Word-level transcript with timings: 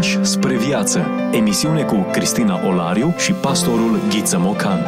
Pași 0.00 0.24
spre 0.24 0.56
viață. 0.56 1.06
Emisiune 1.32 1.82
cu 1.82 2.06
Cristina 2.12 2.66
Olariu 2.66 3.14
și 3.18 3.32
pastorul 3.32 4.00
Ghiță 4.08 4.38
Mocan. 4.38 4.78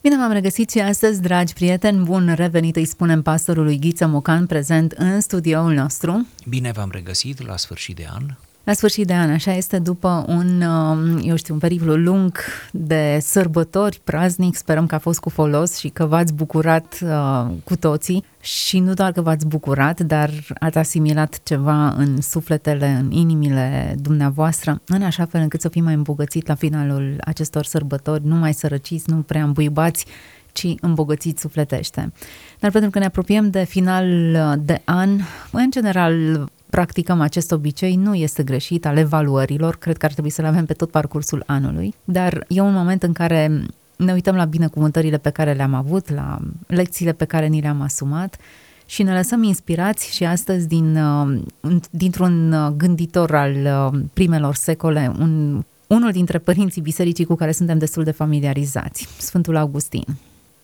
Bine 0.00 0.16
v-am 0.16 0.32
regăsit 0.32 0.70
și 0.70 0.78
astăzi, 0.78 1.20
dragi 1.20 1.52
prieteni, 1.52 2.04
bun 2.04 2.32
revenit, 2.36 2.76
îi 2.76 2.84
spunem 2.84 3.22
pastorului 3.22 3.78
Ghiță 3.78 4.06
Mocan, 4.06 4.46
prezent 4.46 4.92
în 4.92 5.20
studioul 5.20 5.72
nostru. 5.72 6.26
Bine 6.48 6.70
v-am 6.70 6.88
regăsit 6.92 7.46
la 7.46 7.56
sfârșit 7.56 7.96
de 7.96 8.06
an. 8.14 8.22
La 8.64 8.72
sfârșit 8.72 9.06
de 9.06 9.14
an, 9.14 9.30
așa 9.30 9.52
este, 9.52 9.78
după 9.78 10.24
un, 10.28 10.60
um, 10.60 11.18
eu 11.22 11.36
știu, 11.36 11.54
un 11.54 11.60
periplu 11.60 11.96
lung 11.96 12.38
de 12.72 13.18
sărbători, 13.20 14.00
praznic, 14.04 14.56
sperăm 14.56 14.86
că 14.86 14.94
a 14.94 14.98
fost 14.98 15.20
cu 15.20 15.28
folos 15.28 15.78
și 15.78 15.88
că 15.88 16.04
v-ați 16.04 16.32
bucurat 16.32 16.98
uh, 17.02 17.46
cu 17.64 17.76
toții 17.76 18.24
și 18.40 18.78
nu 18.78 18.94
doar 18.94 19.12
că 19.12 19.20
v-ați 19.20 19.46
bucurat, 19.46 20.00
dar 20.00 20.30
ați 20.58 20.78
asimilat 20.78 21.40
ceva 21.42 21.88
în 21.88 22.20
sufletele, 22.20 22.86
în 22.86 23.10
inimile 23.10 23.94
dumneavoastră, 23.98 24.80
în 24.86 25.02
așa 25.02 25.24
fel 25.26 25.40
încât 25.40 25.60
să 25.60 25.68
fim 25.68 25.84
mai 25.84 25.94
îmbogățit 25.94 26.46
la 26.46 26.54
finalul 26.54 27.16
acestor 27.20 27.64
sărbători, 27.64 28.26
nu 28.26 28.34
mai 28.34 28.54
sărăciți, 28.54 29.10
nu 29.10 29.16
prea 29.16 29.42
îmbuibați, 29.42 30.06
ci 30.52 30.66
îmbogățiți 30.80 31.40
sufletește. 31.40 32.12
Dar 32.58 32.70
pentru 32.70 32.90
că 32.90 32.98
ne 32.98 33.04
apropiem 33.04 33.50
de 33.50 33.64
final 33.64 34.06
de 34.64 34.80
an, 34.84 35.20
în 35.50 35.70
general 35.70 36.48
practicăm 36.70 37.20
acest 37.20 37.52
obicei, 37.52 37.94
nu 37.94 38.14
este 38.14 38.42
greșit 38.42 38.86
al 38.86 38.96
evaluărilor, 38.96 39.76
cred 39.76 39.96
că 39.96 40.06
ar 40.06 40.12
trebui 40.12 40.30
să 40.30 40.42
le 40.42 40.48
avem 40.48 40.66
pe 40.66 40.72
tot 40.72 40.90
parcursul 40.90 41.42
anului, 41.46 41.94
dar 42.04 42.44
e 42.48 42.60
un 42.60 42.72
moment 42.72 43.02
în 43.02 43.12
care 43.12 43.66
ne 43.96 44.12
uităm 44.12 44.34
la 44.34 44.44
binecuvântările 44.44 45.18
pe 45.18 45.30
care 45.30 45.52
le-am 45.52 45.74
avut, 45.74 46.10
la 46.10 46.38
lecțiile 46.66 47.12
pe 47.12 47.24
care 47.24 47.46
ni 47.46 47.60
le-am 47.60 47.80
asumat 47.80 48.36
și 48.86 49.02
ne 49.02 49.14
lăsăm 49.14 49.42
inspirați 49.42 50.14
și 50.14 50.24
astăzi 50.24 50.66
din, 50.66 50.96
uh, 50.96 51.40
dintr-un 51.90 52.52
uh, 52.52 52.72
gânditor 52.76 53.34
al 53.34 53.54
uh, 53.54 54.00
primelor 54.12 54.54
secole, 54.54 55.12
un, 55.18 55.64
unul 55.86 56.12
dintre 56.12 56.38
părinții 56.38 56.82
bisericii 56.82 57.24
cu 57.24 57.34
care 57.34 57.52
suntem 57.52 57.78
destul 57.78 58.04
de 58.04 58.10
familiarizați, 58.10 59.08
Sfântul 59.18 59.56
Augustin. 59.56 60.04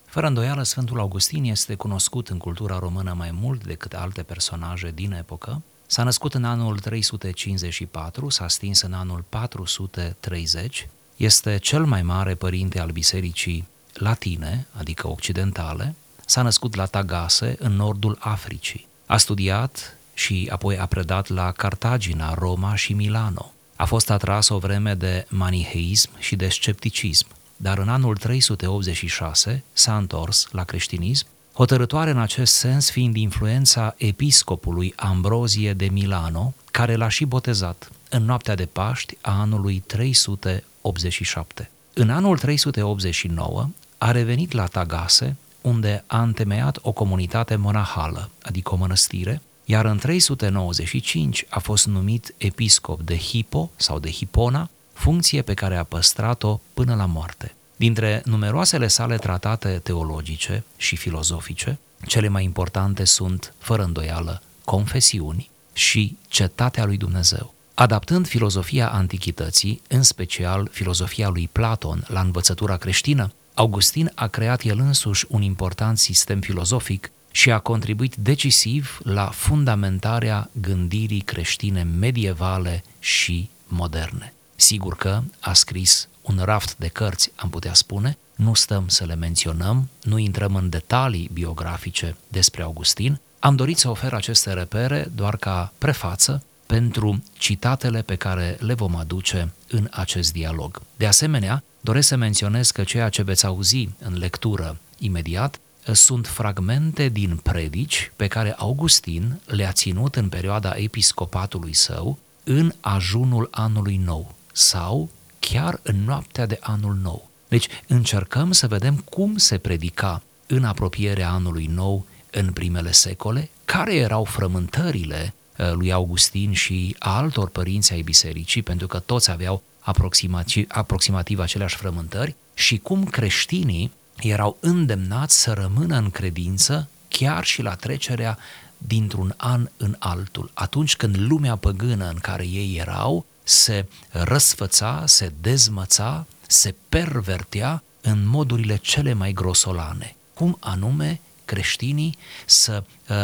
Fără 0.05 0.27
îndoială, 0.27 0.63
Sfântul 0.63 0.99
Augustin 0.99 1.43
este 1.43 1.75
cunoscut 1.75 2.27
în 2.27 2.37
cultura 2.37 2.77
română 2.79 3.13
mai 3.17 3.29
mult 3.41 3.65
decât 3.65 3.93
alte 3.93 4.21
personaje 4.21 4.91
din 4.95 5.11
epocă, 5.11 5.61
S-a 5.89 6.03
născut 6.03 6.33
în 6.33 6.43
anul 6.43 6.79
354, 6.79 8.29
s-a 8.29 8.47
stins 8.47 8.81
în 8.81 8.93
anul 8.93 9.23
430, 9.29 10.87
este 11.15 11.57
cel 11.57 11.85
mai 11.85 12.01
mare 12.01 12.35
părinte 12.35 12.79
al 12.79 12.89
bisericii 12.89 13.67
latine, 13.93 14.67
adică 14.71 15.07
occidentale, 15.07 15.95
s-a 16.25 16.41
născut 16.41 16.75
la 16.75 16.85
Tagase, 16.85 17.55
în 17.59 17.71
nordul 17.75 18.17
Africii. 18.19 18.87
A 19.05 19.17
studiat 19.17 19.97
și 20.13 20.49
apoi 20.51 20.77
a 20.77 20.85
predat 20.85 21.27
la 21.27 21.51
Cartagina, 21.51 22.33
Roma 22.33 22.75
și 22.75 22.93
Milano. 22.93 23.53
A 23.75 23.85
fost 23.85 24.09
atras 24.09 24.49
o 24.49 24.57
vreme 24.57 24.93
de 24.93 25.25
maniheism 25.29 26.09
și 26.17 26.35
de 26.35 26.47
scepticism, 26.47 27.27
dar 27.57 27.77
în 27.77 27.89
anul 27.89 28.17
386 28.17 29.63
s-a 29.73 29.97
întors 29.97 30.47
la 30.51 30.63
creștinism 30.63 31.27
hotărătoare 31.57 32.09
în 32.09 32.17
acest 32.17 32.53
sens 32.53 32.91
fiind 32.91 33.15
influența 33.15 33.93
episcopului 33.97 34.93
Ambrozie 34.95 35.73
de 35.73 35.85
Milano, 35.85 36.53
care 36.71 36.95
l-a 36.95 37.09
și 37.09 37.25
botezat 37.25 37.91
în 38.09 38.23
noaptea 38.23 38.55
de 38.55 38.65
Paști 38.65 39.17
a 39.21 39.39
anului 39.39 39.83
387. 39.85 41.69
În 41.93 42.09
anul 42.09 42.37
389 42.37 43.69
a 43.97 44.11
revenit 44.11 44.51
la 44.51 44.65
Tagase, 44.65 45.35
unde 45.61 46.03
a 46.07 46.21
întemeiat 46.21 46.79
o 46.81 46.91
comunitate 46.91 47.55
monahală, 47.55 48.29
adică 48.41 48.73
o 48.73 48.77
mănăstire, 48.77 49.41
iar 49.65 49.85
în 49.85 49.97
395 49.97 51.45
a 51.49 51.59
fost 51.59 51.87
numit 51.87 52.33
episcop 52.37 53.01
de 53.01 53.17
Hippo 53.17 53.71
sau 53.75 53.99
de 53.99 54.11
Hipona, 54.11 54.69
funcție 54.93 55.41
pe 55.41 55.53
care 55.53 55.75
a 55.75 55.83
păstrat-o 55.83 56.59
până 56.73 56.95
la 56.95 57.05
moarte. 57.05 57.56
Dintre 57.77 58.21
numeroasele 58.25 58.87
sale 58.87 59.17
tratate 59.17 59.79
teologice 59.83 60.63
și 60.77 60.95
filozofice, 60.95 61.79
cele 62.05 62.27
mai 62.27 62.43
importante 62.43 63.03
sunt, 63.03 63.53
fără 63.57 63.83
îndoială, 63.83 64.41
confesiuni 64.63 65.49
și 65.73 66.17
cetatea 66.27 66.85
lui 66.85 66.97
Dumnezeu. 66.97 67.53
Adaptând 67.73 68.27
filozofia 68.27 68.89
antichității, 68.89 69.81
în 69.87 70.03
special 70.03 70.69
filozofia 70.71 71.29
lui 71.29 71.49
Platon, 71.51 72.05
la 72.07 72.19
învățătura 72.19 72.77
creștină, 72.77 73.31
Augustin 73.53 74.11
a 74.15 74.27
creat 74.27 74.63
el 74.63 74.79
însuși 74.79 75.25
un 75.27 75.41
important 75.41 75.97
sistem 75.97 76.39
filozofic 76.39 77.11
și 77.31 77.51
a 77.51 77.59
contribuit 77.59 78.15
decisiv 78.15 78.99
la 79.03 79.25
fundamentarea 79.25 80.49
gândirii 80.61 81.19
creștine 81.19 81.83
medievale 81.83 82.83
și 82.99 83.49
moderne. 83.67 84.33
Sigur 84.55 84.95
că 84.95 85.21
a 85.39 85.53
scris 85.53 86.07
un 86.27 86.41
raft 86.43 86.75
de 86.77 86.87
cărți, 86.87 87.31
am 87.35 87.49
putea 87.49 87.73
spune, 87.73 88.17
nu 88.35 88.53
stăm 88.53 88.87
să 88.87 89.05
le 89.05 89.15
menționăm, 89.15 89.89
nu 90.03 90.17
intrăm 90.17 90.55
în 90.55 90.69
detalii 90.69 91.29
biografice 91.33 92.15
despre 92.27 92.63
Augustin, 92.63 93.19
am 93.39 93.55
dorit 93.55 93.77
să 93.77 93.89
ofer 93.89 94.13
aceste 94.13 94.53
repere 94.53 95.11
doar 95.15 95.37
ca 95.37 95.73
prefață 95.77 96.43
pentru 96.65 97.23
citatele 97.37 98.01
pe 98.01 98.15
care 98.15 98.57
le 98.59 98.73
vom 98.73 98.95
aduce 98.95 99.53
în 99.69 99.87
acest 99.91 100.31
dialog. 100.31 100.81
De 100.97 101.07
asemenea, 101.07 101.63
doresc 101.81 102.07
să 102.07 102.15
menționez 102.15 102.71
că 102.71 102.83
ceea 102.83 103.09
ce 103.09 103.21
veți 103.21 103.45
auzi 103.45 103.89
în 103.99 104.17
lectură 104.17 104.77
imediat 104.97 105.59
sunt 105.91 106.27
fragmente 106.27 107.09
din 107.09 107.39
predici 107.43 108.11
pe 108.15 108.27
care 108.27 108.53
Augustin 108.57 109.39
le-a 109.45 109.71
ținut 109.71 110.15
în 110.15 110.29
perioada 110.29 110.73
episcopatului 110.75 111.73
său 111.73 112.17
în 112.43 112.73
ajunul 112.79 113.47
anului 113.51 113.97
nou 113.97 114.35
sau 114.51 115.09
chiar 115.39 115.79
în 115.83 116.03
noaptea 116.03 116.45
de 116.45 116.57
anul 116.61 116.97
nou. 117.01 117.29
Deci 117.47 117.67
încercăm 117.87 118.51
să 118.51 118.67
vedem 118.67 118.95
cum 118.95 119.37
se 119.37 119.57
predica 119.57 120.21
în 120.47 120.63
apropierea 120.63 121.29
anului 121.29 121.65
nou 121.65 122.05
în 122.31 122.51
primele 122.51 122.91
secole, 122.91 123.49
care 123.65 123.95
erau 123.95 124.23
frământările 124.23 125.33
uh, 125.57 125.71
lui 125.71 125.91
Augustin 125.91 126.53
și 126.53 126.95
a 126.99 127.15
altor 127.15 127.49
părinți 127.49 127.93
ai 127.93 128.01
bisericii, 128.01 128.61
pentru 128.61 128.87
că 128.87 128.99
toți 128.99 129.31
aveau 129.31 129.63
aproximativ, 129.79 130.65
aproximativ 130.69 131.39
aceleași 131.39 131.75
frământări, 131.75 132.35
și 132.53 132.77
cum 132.77 133.03
creștinii 133.03 133.91
erau 134.19 134.57
îndemnați 134.59 135.41
să 135.41 135.53
rămână 135.53 135.97
în 135.97 136.09
credință 136.09 136.89
chiar 137.07 137.43
și 137.43 137.61
la 137.61 137.75
trecerea 137.75 138.37
dintr-un 138.77 139.33
an 139.37 139.69
în 139.77 139.95
altul. 139.99 140.51
Atunci 140.53 140.95
când 140.95 141.15
lumea 141.17 141.55
păgână 141.55 142.09
în 142.09 142.17
care 142.21 142.45
ei 142.47 142.77
erau 142.77 143.25
se 143.47 143.85
răsfăța, 144.09 145.03
se 145.05 145.33
dezmăța, 145.41 146.25
se 146.47 146.75
pervertea 146.89 147.83
în 148.01 148.27
modurile 148.27 148.75
cele 148.75 149.13
mai 149.13 149.33
grosolane. 149.33 150.15
Cum 150.33 150.57
anume 150.59 151.21
creștinii 151.45 152.17
să 152.45 152.83
uh, 153.09 153.15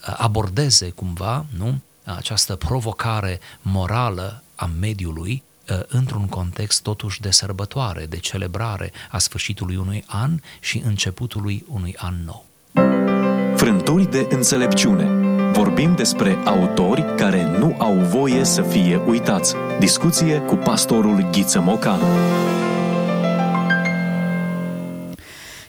abordeze 0.00 0.90
cumva 0.90 1.46
nu, 1.56 1.80
această 2.04 2.56
provocare 2.56 3.40
morală 3.62 4.42
a 4.54 4.70
mediului 4.80 5.42
uh, 5.70 5.80
într-un 5.86 6.26
context 6.26 6.82
totuși 6.82 7.20
de 7.20 7.30
sărbătoare, 7.30 8.06
de 8.06 8.18
celebrare 8.18 8.92
a 9.10 9.18
sfârșitului 9.18 9.76
unui 9.76 10.04
an 10.06 10.40
și 10.60 10.82
începutului 10.84 11.64
unui 11.68 11.96
an 11.96 12.24
nou. 12.24 12.46
Frânturi 13.56 14.10
de 14.10 14.26
înțelepciune 14.30 15.22
Vorbim 15.52 15.94
despre 15.94 16.38
autori 16.44 17.14
care 17.16 17.58
nu 17.58 17.74
au 17.78 17.94
voie 17.94 18.44
să 18.44 18.62
fie 18.62 18.96
uitați. 18.96 19.54
Discuție 19.78 20.38
cu 20.38 20.54
pastorul 20.54 21.28
Ghiță 21.30 21.60
Mocan. 21.60 22.00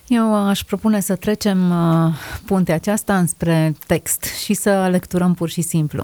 Eu 0.07 0.47
aș 0.47 0.63
propune 0.63 0.99
să 0.99 1.15
trecem 1.15 1.71
uh, 1.71 2.13
puntea 2.45 2.75
aceasta 2.75 3.17
înspre 3.17 3.75
text 3.87 4.23
și 4.23 4.53
să 4.53 4.87
lecturăm 4.91 5.33
pur 5.33 5.49
și 5.49 5.61
simplu. 5.61 6.03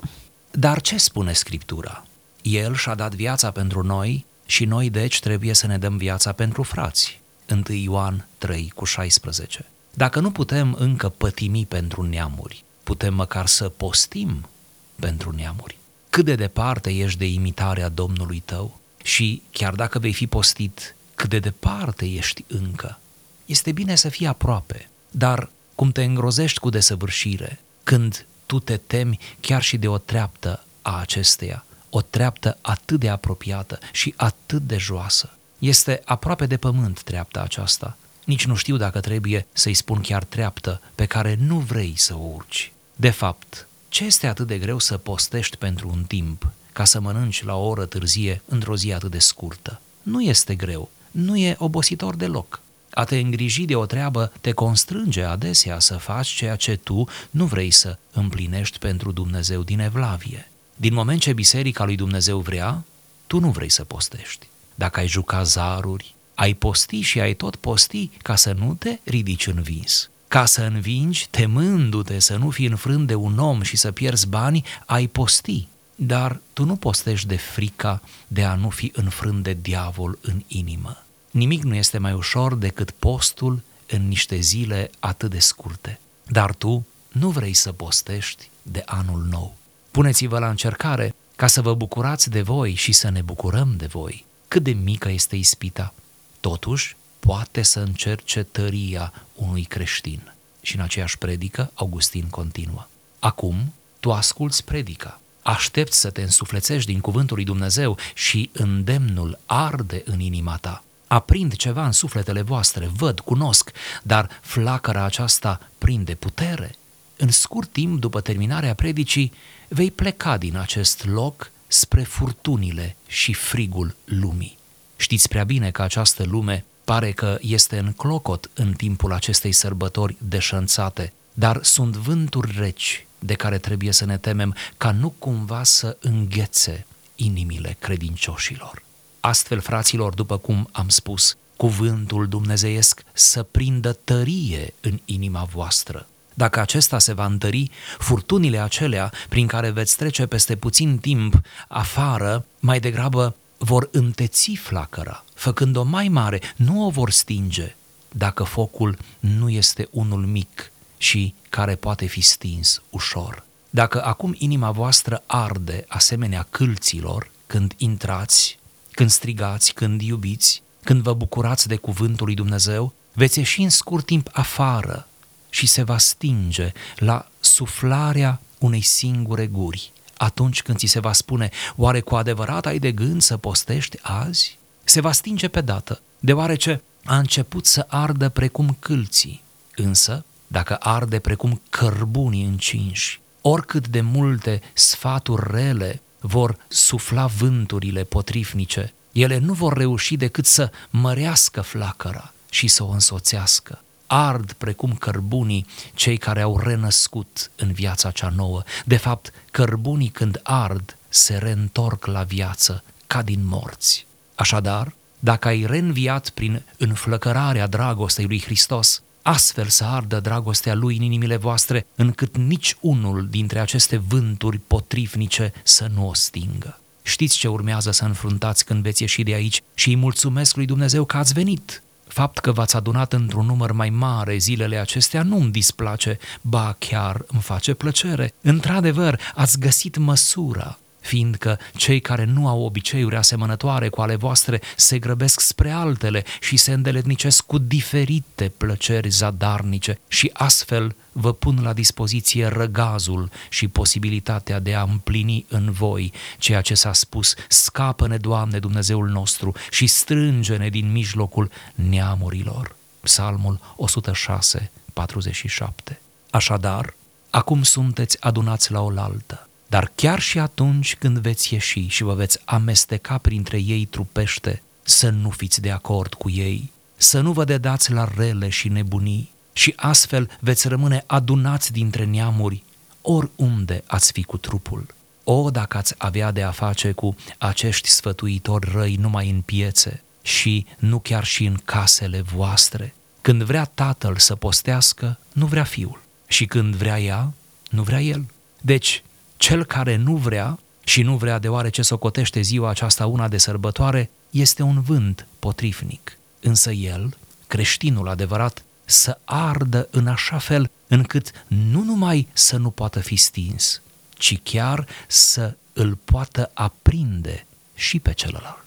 Dar 0.51 0.81
ce 0.81 0.97
spune 0.97 1.33
Scriptura? 1.33 2.03
El 2.41 2.75
și-a 2.75 2.95
dat 2.95 3.15
viața 3.15 3.51
pentru 3.51 3.83
noi 3.83 4.25
și 4.45 4.65
noi 4.65 4.89
deci 4.89 5.19
trebuie 5.19 5.53
să 5.53 5.67
ne 5.67 5.77
dăm 5.77 5.97
viața 5.97 6.31
pentru 6.31 6.63
frați. 6.63 7.21
1 7.51 7.61
Ioan 7.67 8.27
3 8.37 8.71
cu 8.75 8.85
16. 8.85 9.65
Dacă 9.93 10.19
nu 10.19 10.31
putem 10.31 10.75
încă 10.79 11.09
pătimi 11.09 11.65
pentru 11.65 12.01
neamuri, 12.01 12.63
putem 12.83 13.13
măcar 13.13 13.47
să 13.47 13.69
postim 13.69 14.49
pentru 14.95 15.31
neamuri. 15.31 15.77
Cât 16.09 16.25
de 16.25 16.35
departe 16.35 16.89
ești 16.89 17.17
de 17.17 17.27
imitarea 17.27 17.89
Domnului 17.89 18.41
tău 18.45 18.79
și 19.03 19.41
chiar 19.51 19.73
dacă 19.73 19.99
vei 19.99 20.13
fi 20.13 20.27
postit, 20.27 20.95
cât 21.15 21.29
de 21.29 21.39
departe 21.39 22.05
ești 22.05 22.45
încă. 22.47 22.99
Este 23.45 23.71
bine 23.71 23.95
să 23.95 24.09
fii 24.09 24.27
aproape, 24.27 24.89
dar 25.11 25.49
cum 25.75 25.91
te 25.91 26.03
îngrozești 26.03 26.59
cu 26.59 26.69
desăvârșire, 26.69 27.59
când 27.83 28.25
tu 28.45 28.59
te 28.59 28.77
temi 28.77 29.19
chiar 29.39 29.61
și 29.61 29.77
de 29.77 29.87
o 29.87 29.97
treaptă 29.97 30.63
a 30.81 30.99
acesteia, 30.99 31.65
o 31.89 32.01
treaptă 32.01 32.57
atât 32.61 32.99
de 32.99 33.09
apropiată 33.09 33.79
și 33.91 34.13
atât 34.17 34.61
de 34.61 34.77
joasă. 34.77 35.29
Este 35.59 36.01
aproape 36.05 36.45
de 36.45 36.57
pământ 36.57 37.01
treapta 37.01 37.41
aceasta. 37.41 37.97
Nici 38.29 38.45
nu 38.45 38.55
știu 38.55 38.77
dacă 38.77 38.99
trebuie 38.99 39.45
să-i 39.53 39.73
spun 39.73 40.01
chiar 40.01 40.23
treaptă 40.23 40.81
pe 40.95 41.05
care 41.05 41.37
nu 41.39 41.57
vrei 41.57 41.93
să 41.97 42.15
o 42.15 42.29
urci. 42.35 42.71
De 42.95 43.09
fapt, 43.09 43.67
ce 43.87 44.05
este 44.05 44.27
atât 44.27 44.47
de 44.47 44.57
greu 44.57 44.79
să 44.79 44.97
postești 44.97 45.57
pentru 45.57 45.89
un 45.89 46.03
timp 46.03 46.51
ca 46.73 46.85
să 46.85 46.99
mănânci 46.99 47.43
la 47.43 47.55
o 47.55 47.67
oră 47.67 47.85
târzie 47.85 48.41
într-o 48.45 48.75
zi 48.75 48.93
atât 48.93 49.11
de 49.11 49.19
scurtă. 49.19 49.81
Nu 50.01 50.21
este 50.21 50.55
greu, 50.55 50.89
nu 51.11 51.37
e 51.37 51.55
obositor 51.59 52.15
deloc. 52.15 52.61
A 52.93 53.03
te 53.03 53.17
îngriji 53.17 53.65
de 53.65 53.75
o 53.75 53.85
treabă 53.85 54.31
te 54.41 54.51
constrânge 54.51 55.23
adesea 55.23 55.79
să 55.79 55.97
faci 55.97 56.27
ceea 56.27 56.55
ce 56.55 56.75
tu 56.75 57.07
nu 57.29 57.45
vrei 57.45 57.71
să 57.71 57.97
împlinești 58.11 58.77
pentru 58.77 59.11
Dumnezeu 59.11 59.61
din 59.61 59.79
evlavie. 59.79 60.51
Din 60.75 60.93
moment 60.93 61.21
ce 61.21 61.33
biserica 61.33 61.85
lui 61.85 61.95
Dumnezeu 61.95 62.39
vrea, 62.39 62.83
tu 63.27 63.39
nu 63.39 63.49
vrei 63.49 63.69
să 63.69 63.83
postești. 63.83 64.47
Dacă 64.75 64.99
ai 64.99 65.07
juca 65.07 65.43
zaruri, 65.43 66.15
ai 66.39 66.53
posti 66.53 67.01
și 67.01 67.19
ai 67.19 67.33
tot 67.33 67.55
posti 67.55 68.09
ca 68.21 68.35
să 68.35 68.51
nu 68.51 68.73
te 68.73 68.99
ridici 69.03 69.47
învins. 69.47 70.09
Ca 70.27 70.45
să 70.45 70.61
învingi, 70.61 71.27
temându-te 71.29 72.19
să 72.19 72.35
nu 72.35 72.49
fii 72.49 72.67
înfrânt 72.67 73.07
de 73.07 73.15
un 73.15 73.37
om 73.37 73.61
și 73.61 73.77
să 73.77 73.91
pierzi 73.91 74.27
bani, 74.27 74.65
ai 74.85 75.07
posti. 75.07 75.67
Dar 75.95 76.41
tu 76.53 76.65
nu 76.65 76.75
postești 76.75 77.27
de 77.27 77.35
frica 77.35 78.01
de 78.27 78.43
a 78.43 78.55
nu 78.55 78.69
fi 78.69 78.91
înfrânt 78.95 79.43
de 79.43 79.57
diavol 79.61 80.17
în 80.21 80.43
inimă. 80.47 81.03
Nimic 81.31 81.63
nu 81.63 81.75
este 81.75 81.97
mai 81.97 82.13
ușor 82.13 82.55
decât 82.55 82.91
postul 82.91 83.61
în 83.87 84.07
niște 84.07 84.39
zile 84.39 84.89
atât 84.99 85.29
de 85.29 85.39
scurte. 85.39 85.99
Dar 86.27 86.53
tu 86.53 86.85
nu 87.09 87.29
vrei 87.29 87.53
să 87.53 87.71
postești 87.71 88.49
de 88.61 88.81
anul 88.85 89.27
nou. 89.29 89.55
Puneți-vă 89.91 90.39
la 90.39 90.49
încercare 90.49 91.15
ca 91.35 91.47
să 91.47 91.61
vă 91.61 91.73
bucurați 91.73 92.29
de 92.29 92.41
voi 92.41 92.73
și 92.73 92.91
să 92.91 93.09
ne 93.09 93.21
bucurăm 93.21 93.73
de 93.77 93.85
voi. 93.85 94.25
Cât 94.47 94.63
de 94.63 94.71
mică 94.71 95.09
este 95.09 95.35
ispita. 95.35 95.93
Totuși, 96.39 96.95
poate 97.19 97.61
să 97.61 97.79
încerce 97.79 98.43
tăria 98.43 99.13
unui 99.35 99.63
creștin. 99.63 100.33
Și 100.61 100.75
în 100.75 100.81
aceeași 100.81 101.17
predică, 101.17 101.71
Augustin 101.73 102.27
continuă. 102.29 102.87
Acum, 103.19 103.73
tu 103.99 104.11
asculți 104.11 104.63
predica, 104.63 105.19
aștepți 105.41 105.99
să 105.99 106.09
te 106.09 106.21
însuflețești 106.21 106.91
din 106.91 106.99
cuvântul 106.99 107.35
lui 107.35 107.45
Dumnezeu 107.45 107.97
și 108.13 108.49
îndemnul 108.53 109.39
arde 109.45 110.01
în 110.05 110.19
inima 110.19 110.57
ta. 110.57 110.83
Aprind 111.07 111.55
ceva 111.55 111.85
în 111.85 111.91
sufletele 111.91 112.41
voastre, 112.41 112.87
văd, 112.95 113.19
cunosc, 113.19 113.71
dar 114.03 114.29
flacăra 114.41 115.03
aceasta 115.03 115.69
prinde 115.77 116.15
putere. 116.15 116.75
În 117.17 117.31
scurt 117.31 117.71
timp 117.71 117.99
după 117.99 118.21
terminarea 118.21 118.73
predicii, 118.73 119.33
vei 119.67 119.91
pleca 119.91 120.37
din 120.37 120.57
acest 120.57 121.05
loc 121.05 121.51
spre 121.67 122.03
furtunile 122.03 122.95
și 123.07 123.33
frigul 123.33 123.95
lumii. 124.05 124.58
Știți 125.01 125.27
prea 125.27 125.43
bine 125.43 125.71
că 125.71 125.81
această 125.81 126.23
lume 126.23 126.65
pare 126.83 127.11
că 127.11 127.37
este 127.41 127.77
în 127.77 127.91
clocot 127.91 128.49
în 128.53 128.73
timpul 128.73 129.13
acestei 129.13 129.51
sărbători 129.51 130.15
deșănțate, 130.17 131.13
dar 131.33 131.59
sunt 131.63 131.95
vânturi 131.95 132.55
reci 132.57 133.05
de 133.19 133.33
care 133.33 133.57
trebuie 133.57 133.91
să 133.91 134.05
ne 134.05 134.17
temem 134.17 134.55
ca 134.77 134.91
nu 134.91 135.09
cumva 135.09 135.63
să 135.63 135.97
înghețe 136.01 136.85
inimile 137.15 137.75
credincioșilor. 137.79 138.83
Astfel, 139.19 139.59
fraților, 139.59 140.13
după 140.13 140.37
cum 140.37 140.69
am 140.71 140.89
spus, 140.89 141.37
cuvântul 141.55 142.27
dumnezeiesc 142.27 143.03
să 143.13 143.43
prindă 143.43 143.93
tărie 143.93 144.73
în 144.81 144.99
inima 145.05 145.43
voastră. 145.43 146.07
Dacă 146.33 146.59
acesta 146.59 146.99
se 146.99 147.13
va 147.13 147.25
întări, 147.25 147.69
furtunile 147.97 148.59
acelea 148.59 149.11
prin 149.29 149.47
care 149.47 149.69
veți 149.69 149.97
trece 149.97 150.25
peste 150.25 150.55
puțin 150.55 150.97
timp 150.97 151.41
afară, 151.67 152.45
mai 152.59 152.79
degrabă 152.79 153.35
vor 153.61 153.89
înteți 153.91 154.55
flacăra, 154.55 155.25
făcând-o 155.33 155.83
mai 155.83 156.07
mare, 156.07 156.41
nu 156.55 156.85
o 156.85 156.89
vor 156.89 157.11
stinge, 157.11 157.75
dacă 158.11 158.43
focul 158.43 158.97
nu 159.19 159.49
este 159.49 159.87
unul 159.91 160.25
mic 160.25 160.71
și 160.97 161.33
care 161.49 161.75
poate 161.75 162.05
fi 162.05 162.21
stins 162.21 162.81
ușor. 162.89 163.43
Dacă 163.69 164.03
acum 164.03 164.35
inima 164.37 164.71
voastră 164.71 165.23
arde 165.25 165.85
asemenea 165.87 166.47
câlților, 166.49 167.31
când 167.47 167.73
intrați, 167.77 168.59
când 168.91 169.09
strigați, 169.09 169.73
când 169.73 170.01
iubiți, 170.01 170.61
când 170.83 171.01
vă 171.01 171.13
bucurați 171.13 171.67
de 171.67 171.75
cuvântul 171.75 172.25
lui 172.25 172.35
Dumnezeu, 172.35 172.93
veți 173.13 173.37
ieși 173.37 173.61
în 173.61 173.69
scurt 173.69 174.05
timp 174.05 174.29
afară 174.31 175.07
și 175.49 175.67
se 175.67 175.83
va 175.83 175.97
stinge 175.97 176.71
la 176.95 177.27
suflarea 177.39 178.41
unei 178.59 178.81
singure 178.81 179.47
guri. 179.47 179.91
Atunci 180.19 180.61
când 180.61 180.77
ți 180.77 180.85
se 180.85 180.99
va 180.99 181.13
spune, 181.13 181.49
oare 181.75 181.99
cu 181.99 182.15
adevărat 182.15 182.65
ai 182.65 182.79
de 182.79 182.91
gând 182.91 183.21
să 183.21 183.37
postești 183.37 183.97
azi? 184.01 184.57
Se 184.83 185.01
va 185.01 185.11
stinge 185.11 185.47
pe 185.47 185.61
dată, 185.61 186.01
deoarece 186.19 186.81
a 187.03 187.17
început 187.17 187.65
să 187.65 187.85
ardă 187.87 188.29
precum 188.29 188.77
câlții. 188.79 189.43
Însă, 189.75 190.25
dacă 190.47 190.75
arde 190.75 191.19
precum 191.19 191.61
cărbunii 191.69 192.45
încinși, 192.45 193.19
oricât 193.41 193.87
de 193.87 194.01
multe 194.01 194.61
sfaturi 194.73 195.51
rele 195.51 196.01
vor 196.19 196.57
sufla 196.67 197.25
vânturile 197.25 198.03
potrivnice, 198.03 198.93
ele 199.11 199.37
nu 199.37 199.53
vor 199.53 199.77
reuși 199.77 200.15
decât 200.15 200.45
să 200.45 200.71
mărească 200.89 201.61
flacăra 201.61 202.33
și 202.49 202.67
să 202.67 202.83
o 202.83 202.89
însoțească 202.89 203.81
ard 204.11 204.51
precum 204.51 204.93
cărbunii 204.93 205.65
cei 205.93 206.17
care 206.17 206.41
au 206.41 206.59
renăscut 206.59 207.51
în 207.55 207.71
viața 207.71 208.11
cea 208.11 208.33
nouă. 208.35 208.63
De 208.85 208.97
fapt, 208.97 209.33
cărbunii 209.51 210.07
când 210.07 210.39
ard 210.43 210.97
se 211.09 211.37
reîntorc 211.37 212.05
la 212.05 212.23
viață 212.23 212.83
ca 213.07 213.21
din 213.21 213.39
morți. 213.43 214.05
Așadar, 214.35 214.93
dacă 215.19 215.47
ai 215.47 215.65
reînviat 215.65 216.29
prin 216.29 216.63
înflăcărarea 216.77 217.67
dragostei 217.67 218.25
lui 218.25 218.41
Hristos, 218.41 219.01
astfel 219.21 219.67
să 219.67 219.83
ardă 219.83 220.19
dragostea 220.19 220.75
lui 220.75 220.95
în 220.95 221.01
inimile 221.01 221.35
voastre, 221.35 221.85
încât 221.95 222.37
nici 222.37 222.75
unul 222.79 223.27
dintre 223.29 223.59
aceste 223.59 223.97
vânturi 223.97 224.57
potrivnice 224.57 225.53
să 225.63 225.89
nu 225.93 226.07
o 226.07 226.13
stingă. 226.13 226.79
Știți 227.01 227.37
ce 227.37 227.47
urmează 227.47 227.91
să 227.91 228.05
înfruntați 228.05 228.65
când 228.65 228.83
veți 228.83 229.01
ieși 229.01 229.23
de 229.23 229.33
aici 229.33 229.61
și 229.73 229.89
îi 229.89 229.95
mulțumesc 229.95 230.55
lui 230.55 230.65
Dumnezeu 230.65 231.05
că 231.05 231.17
ați 231.17 231.33
venit. 231.33 231.83
Fapt 232.09 232.39
că 232.39 232.51
v-ați 232.51 232.75
adunat 232.75 233.13
într-un 233.13 233.45
număr 233.45 233.71
mai 233.71 233.89
mare 233.89 234.37
zilele 234.37 234.77
acestea 234.77 235.23
nu 235.23 235.37
îmi 235.37 235.51
displace, 235.51 236.17
ba 236.41 236.75
chiar 236.79 237.23
îmi 237.27 237.41
face 237.41 237.73
plăcere. 237.73 238.33
Într-adevăr, 238.41 239.19
ați 239.35 239.59
găsit 239.59 239.97
măsura, 239.97 240.77
fiindcă 240.99 241.59
cei 241.75 241.99
care 241.99 242.23
nu 242.23 242.47
au 242.47 242.61
obiceiuri 242.61 243.15
asemănătoare 243.15 243.89
cu 243.89 244.01
ale 244.01 244.15
voastre 244.15 244.61
se 244.75 244.99
grăbesc 244.99 245.39
spre 245.39 245.71
altele 245.71 246.23
și 246.39 246.57
se 246.57 246.73
îndeletnicesc 246.73 247.45
cu 247.45 247.57
diferite 247.57 248.51
plăceri 248.57 249.09
zadarnice 249.09 249.99
și 250.07 250.29
astfel 250.33 250.95
vă 251.11 251.33
pun 251.33 251.59
la 251.63 251.73
dispoziție 251.73 252.47
răgazul 252.47 253.29
și 253.49 253.67
posibilitatea 253.67 254.59
de 254.59 254.75
a 254.75 254.81
împlini 254.81 255.45
în 255.49 255.71
voi 255.71 256.13
ceea 256.37 256.61
ce 256.61 256.73
s-a 256.73 256.93
spus, 256.93 257.33
scapă-ne, 257.47 258.17
Doamne, 258.17 258.59
Dumnezeul 258.59 259.09
nostru 259.09 259.53
și 259.69 259.87
strânge-ne 259.87 260.69
din 260.69 260.91
mijlocul 260.91 261.51
neamurilor. 261.75 262.75
Psalmul 262.99 263.59
106, 263.75 264.71
47. 264.93 265.99
Așadar, 266.29 266.93
acum 267.29 267.63
sunteți 267.63 268.17
adunați 268.19 268.71
la 268.71 268.81
oaltă, 268.81 269.48
dar 269.69 269.91
chiar 269.95 270.19
și 270.19 270.39
atunci 270.39 270.95
când 270.95 271.17
veți 271.17 271.53
ieși 271.53 271.87
și 271.87 272.03
vă 272.03 272.13
veți 272.13 272.39
amesteca 272.45 273.17
printre 273.17 273.57
ei 273.57 273.85
trupește, 273.85 274.61
să 274.81 275.09
nu 275.09 275.29
fiți 275.29 275.61
de 275.61 275.71
acord 275.71 276.13
cu 276.13 276.29
ei, 276.29 276.71
să 276.95 277.21
nu 277.21 277.31
vă 277.31 277.43
dedați 277.43 277.91
la 277.91 278.07
rele 278.15 278.49
și 278.49 278.67
nebunii, 278.67 279.31
și 279.53 279.73
astfel 279.75 280.29
veți 280.39 280.67
rămâne 280.67 281.03
adunați 281.07 281.71
dintre 281.71 282.05
neamuri 282.05 282.63
oriunde 283.01 283.83
ați 283.87 284.11
fi 284.11 284.23
cu 284.23 284.37
trupul. 284.37 284.85
O, 285.23 285.49
dacă 285.49 285.77
ați 285.77 285.95
avea 285.97 286.31
de 286.31 286.43
a 286.43 286.51
face 286.51 286.91
cu 286.91 287.15
acești 287.37 287.89
sfătuitori 287.89 288.69
răi 288.71 288.95
numai 288.95 289.29
în 289.29 289.41
piețe 289.41 290.03
și 290.21 290.65
nu 290.77 290.99
chiar 290.99 291.23
și 291.23 291.45
în 291.45 291.57
casele 291.65 292.21
voastre. 292.21 292.93
Când 293.21 293.43
vrea 293.43 293.65
tatăl 293.65 294.17
să 294.17 294.35
postească, 294.35 295.19
nu 295.33 295.45
vrea 295.45 295.63
fiul. 295.63 296.01
Și 296.27 296.45
când 296.45 296.75
vrea 296.75 296.99
ea, 296.99 297.33
nu 297.69 297.83
vrea 297.83 298.01
el. 298.01 298.25
Deci, 298.61 299.03
cel 299.39 299.65
care 299.65 299.95
nu 299.95 300.15
vrea 300.15 300.59
și 300.83 301.01
nu 301.01 301.15
vrea 301.15 301.39
deoarece 301.39 301.81
socotește 301.81 302.41
ziua 302.41 302.69
aceasta 302.69 303.05
una 303.05 303.27
de 303.27 303.37
sărbătoare, 303.37 304.09
este 304.29 304.63
un 304.63 304.81
vânt 304.81 305.27
potrivnic. 305.39 306.17
Însă 306.41 306.71
el, 306.71 307.17
creștinul 307.47 308.07
adevărat, 308.07 308.63
să 308.85 309.17
ardă 309.23 309.87
în 309.91 310.07
așa 310.07 310.37
fel 310.37 310.69
încât 310.87 311.31
nu 311.47 311.83
numai 311.83 312.27
să 312.33 312.57
nu 312.57 312.69
poată 312.69 312.99
fi 312.99 313.15
stins, 313.15 313.81
ci 314.09 314.39
chiar 314.43 314.87
să 315.07 315.55
îl 315.73 315.97
poată 316.03 316.51
aprinde 316.53 317.45
și 317.75 317.99
pe 317.99 318.13
celălalt. 318.13 318.65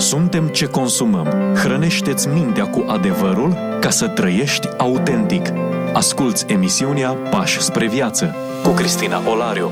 Suntem 0.00 0.48
ce 0.48 0.66
consumăm. 0.66 1.54
Hrănește-ți 1.54 2.28
mintea 2.28 2.66
cu 2.66 2.84
adevărul 2.88 3.52
ca 3.80 3.90
să 3.90 4.08
trăiești 4.08 4.68
autentic. 4.76 5.52
Asculți 5.92 6.44
emisiunea 6.48 7.10
Pași 7.12 7.60
spre 7.60 7.88
viață 7.88 8.34
cu 8.62 8.70
Cristina 8.70 9.28
Olariu 9.28 9.70